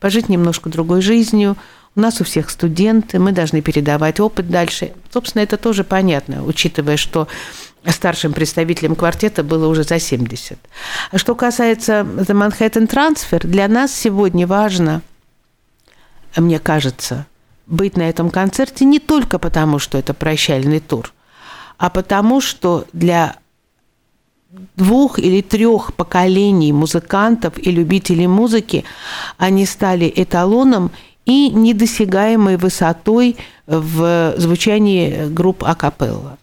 пожить 0.00 0.30
немножко 0.30 0.70
другой 0.70 1.02
жизнью, 1.02 1.56
у 1.96 2.00
нас 2.00 2.20
у 2.20 2.24
всех 2.24 2.50
студенты, 2.50 3.18
мы 3.18 3.32
должны 3.32 3.62
передавать 3.62 4.20
опыт 4.20 4.48
дальше. 4.50 4.92
Собственно, 5.10 5.42
это 5.42 5.56
тоже 5.56 5.82
понятно, 5.82 6.44
учитывая, 6.44 6.98
что 6.98 7.26
старшим 7.88 8.34
представителем 8.34 8.94
квартета 8.94 9.42
было 9.42 9.66
уже 9.66 9.82
за 9.82 9.98
70. 9.98 10.58
А 11.10 11.18
что 11.18 11.34
касается 11.34 12.00
The 12.02 12.26
Manhattan 12.26 12.86
Transfer, 12.86 13.46
для 13.46 13.66
нас 13.66 13.94
сегодня 13.94 14.46
важно, 14.46 15.00
мне 16.36 16.58
кажется, 16.58 17.26
быть 17.66 17.96
на 17.96 18.08
этом 18.08 18.30
концерте 18.30 18.84
не 18.84 18.98
только 18.98 19.38
потому, 19.38 19.78
что 19.78 19.96
это 19.96 20.12
прощальный 20.12 20.80
тур, 20.80 21.12
а 21.78 21.88
потому 21.88 22.42
что 22.42 22.86
для 22.92 23.36
двух 24.76 25.18
или 25.18 25.40
трех 25.40 25.94
поколений 25.94 26.72
музыкантов 26.72 27.58
и 27.58 27.70
любителей 27.70 28.26
музыки 28.26 28.84
они 29.38 29.64
стали 29.66 30.12
эталоном 30.14 30.90
и 31.26 31.50
недосягаемой 31.50 32.56
высотой 32.56 33.36
в 33.66 34.34
звучании 34.38 35.26
групп 35.28 35.64
акапелла. 35.64 36.38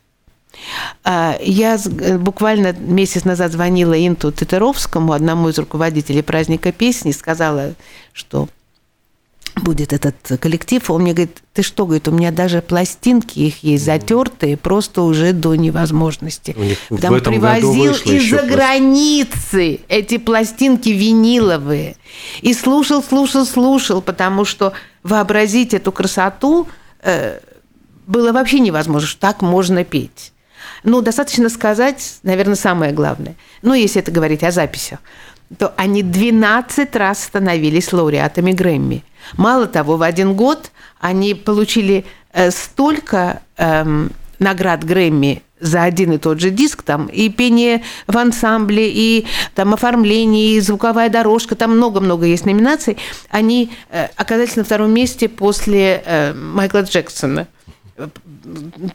А, 1.04 1.38
я 1.42 1.80
буквально 2.20 2.74
месяц 2.74 3.26
назад 3.26 3.52
звонила 3.52 3.94
Инту 3.94 4.32
Тетеровскому, 4.32 5.14
одному 5.14 5.50
из 5.50 5.58
руководителей 5.58 6.22
праздника 6.22 6.72
песни, 6.72 7.12
сказала, 7.12 7.74
что 8.12 8.48
будет 9.56 9.94
этот 9.94 10.16
коллектив, 10.40 10.90
он 10.90 11.04
мне 11.04 11.14
говорит, 11.14 11.38
ты 11.54 11.62
что, 11.62 11.86
говорит, 11.86 12.08
у 12.08 12.12
меня 12.12 12.32
даже 12.32 12.62
пластинки 12.62 13.40
их 13.40 13.64
есть 13.64 13.86
затертые, 13.86 14.58
просто 14.58 15.04
уже 15.04 15.34
до 15.34 15.56
невозможности. 15.56 16.56
У 16.58 16.64
них 16.64 16.78
Там 17.02 17.20
привозил 17.20 17.94
из-за 17.94 18.44
границы 18.44 19.82
эти 19.88 20.18
пластинки 20.18 20.90
виниловые. 20.90 21.96
И 22.42 22.54
слушал, 22.54 23.04
слушал, 23.04 23.46
слушал, 23.46 24.02
потому 24.02 24.46
что 24.46 24.74
вообразить 25.04 25.74
эту 25.74 25.92
красоту 25.92 26.68
э, 27.02 27.40
было 28.08 28.32
вообще 28.32 28.60
невозможно, 28.60 29.08
что 29.08 29.20
так 29.20 29.42
можно 29.42 29.84
петь. 29.84 30.32
Ну, 30.84 31.02
достаточно 31.02 31.50
сказать, 31.50 32.18
наверное, 32.24 32.56
самое 32.56 32.92
главное. 32.92 33.36
Ну, 33.62 33.74
если 33.74 34.02
это 34.02 34.12
говорить 34.12 34.44
о 34.44 34.52
записях, 34.52 35.00
то 35.58 35.74
они 35.78 36.04
12 36.04 36.96
раз 36.96 37.24
становились 37.24 37.92
лауреатами 37.94 38.52
Грэмми. 38.52 39.04
Мало 39.38 39.68
того, 39.68 39.98
в 39.98 40.04
один 40.04 40.34
год 40.34 40.72
они 41.00 41.34
получили 41.34 42.06
э, 42.34 42.52
столько 42.52 43.42
эм, 43.58 44.12
наград 44.40 44.84
Грэмми 44.84 45.42
за 45.60 45.84
один 45.84 46.12
и 46.12 46.18
тот 46.18 46.42
же 46.42 46.50
диск, 46.50 46.84
там 46.84 47.08
и 47.08 47.30
пение 47.30 47.84
в 48.06 48.18
ансамбле, 48.18 48.92
и 48.92 49.26
там 49.56 49.74
оформление, 49.74 50.58
и 50.58 50.60
звуковая 50.60 51.10
дорожка, 51.10 51.56
там 51.56 51.78
много-много 51.78 52.26
есть 52.26 52.46
номинаций, 52.46 52.98
они 53.30 53.72
э, 53.90 54.08
оказались 54.18 54.58
на 54.58 54.66
втором 54.66 54.94
месте 54.94 55.30
после 55.30 56.04
э, 56.06 56.34
Майкла 56.34 56.82
Джексона. 56.82 57.48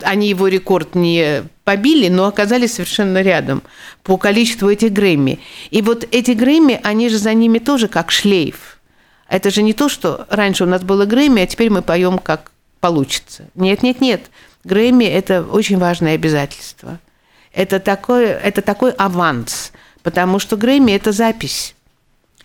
Они 0.03 0.29
его 0.29 0.49
рекорд 0.49 0.95
не 0.95 1.45
побили, 1.65 2.09
но 2.09 2.27
оказались 2.27 2.75
совершенно 2.75 3.23
рядом 3.23 3.63
по 4.03 4.17
количеству 4.17 4.69
этих 4.69 4.93
Грэмми. 4.93 5.39
И 5.71 5.83
вот 5.83 6.07
эти 6.11 6.33
Грэмми, 6.33 6.81
они 6.83 7.09
же 7.09 7.19
за 7.19 7.35
ними 7.35 7.59
тоже 7.59 7.89
как 7.89 8.11
шлейф. 8.11 8.79
Это 9.29 9.51
же 9.51 9.63
не 9.63 9.73
то, 9.73 9.89
что 9.89 10.27
раньше 10.31 10.65
у 10.65 10.67
нас 10.67 10.83
было 10.83 11.05
Грэмми, 11.05 11.43
а 11.43 11.47
теперь 11.47 11.71
мы 11.71 11.83
поем 11.83 12.19
как 12.19 12.51
получится. 12.81 13.45
Нет, 13.55 13.83
нет, 13.83 14.01
нет. 14.01 14.31
Грэмми– 14.65 15.05
это 15.07 15.43
очень 15.43 15.79
важное 15.79 16.15
обязательство. 16.15 16.99
Это 17.53 17.81
такой, 17.81 18.25
это 18.27 18.63
такой 18.63 18.91
аванс, 18.93 19.73
потому 20.03 20.39
что 20.39 20.57
Грэмми– 20.57 20.93
это 20.93 21.13
запись. 21.13 21.75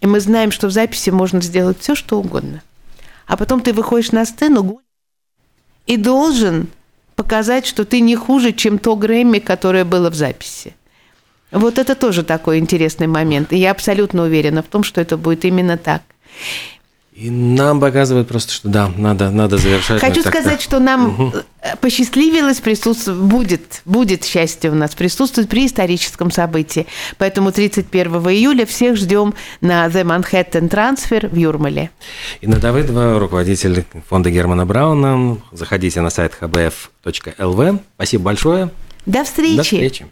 И 0.02 0.08
мы 0.08 0.20
знаем, 0.20 0.52
что 0.52 0.68
в 0.68 0.72
записи 0.72 1.10
можно 1.10 1.42
сделать 1.42 1.80
все, 1.80 1.96
что 1.96 2.20
угодно. 2.20 2.62
А 3.26 3.38
потом 3.38 3.62
ты 3.62 3.74
выходишь 3.74 4.12
на 4.12 4.26
сцену 4.26 4.82
и 5.86 5.98
должен 5.98 6.68
показать, 7.16 7.66
что 7.66 7.86
ты 7.86 8.00
не 8.00 8.16
хуже, 8.16 8.52
чем 8.54 8.80
то 8.80 8.96
Грэмми, 8.96 9.40
которое 9.40 9.86
было 9.86 10.10
в 10.10 10.16
записи. 10.16 10.76
Вот 11.52 11.78
это 11.78 11.96
тоже 11.96 12.24
такой 12.24 12.58
интересный 12.58 13.08
момент. 13.08 13.54
И 13.54 13.58
я 13.58 13.72
абсолютно 13.72 14.24
уверена 14.24 14.64
в 14.64 14.68
том, 14.68 14.84
что 14.84 15.02
это 15.02 15.18
будет 15.18 15.46
именно 15.46 15.78
так. 15.78 16.02
И 17.16 17.30
нам 17.30 17.80
показывают 17.80 18.28
просто, 18.28 18.52
что 18.52 18.70
да, 18.70 18.92
надо, 18.98 19.30
надо 19.30 19.58
завершать. 19.58 20.02
Хочу 20.02 20.24
сказать, 20.24 20.62
что 20.62 20.80
нам 20.80 21.10
угу. 21.10 21.34
посчастливилось 21.80 22.60
присутствовать, 22.60 23.22
будет, 23.22 23.82
будет 23.86 24.24
счастье 24.26 24.72
у 24.72 24.74
нас 24.74 24.96
присутствовать 24.96 25.48
при 25.48 25.68
историческом 25.68 26.32
событии. 26.32 26.88
Поэтому 27.20 27.52
31 27.52 28.12
июля 28.30 28.66
всех 28.66 28.98
ждем 28.98 29.36
на 29.62 29.86
The 29.88 30.04
Manhattan 30.04 30.70
Transfer 30.70 31.30
в 31.30 31.36
Юрмале. 31.36 31.92
Инна 32.42 32.58
Давыдова, 32.58 33.20
руководитель 33.20 33.86
фонда 34.10 34.32
Германа 34.32 34.66
Брауна. 34.66 35.38
Заходите 35.52 36.02
на 36.02 36.10
сайт 36.10 36.34
hbf.lv. 36.42 37.80
Спасибо 37.96 38.24
большое. 38.24 38.72
До 39.06 39.24
встречи. 39.24 39.58
До 39.58 39.64
встречи. 39.64 40.06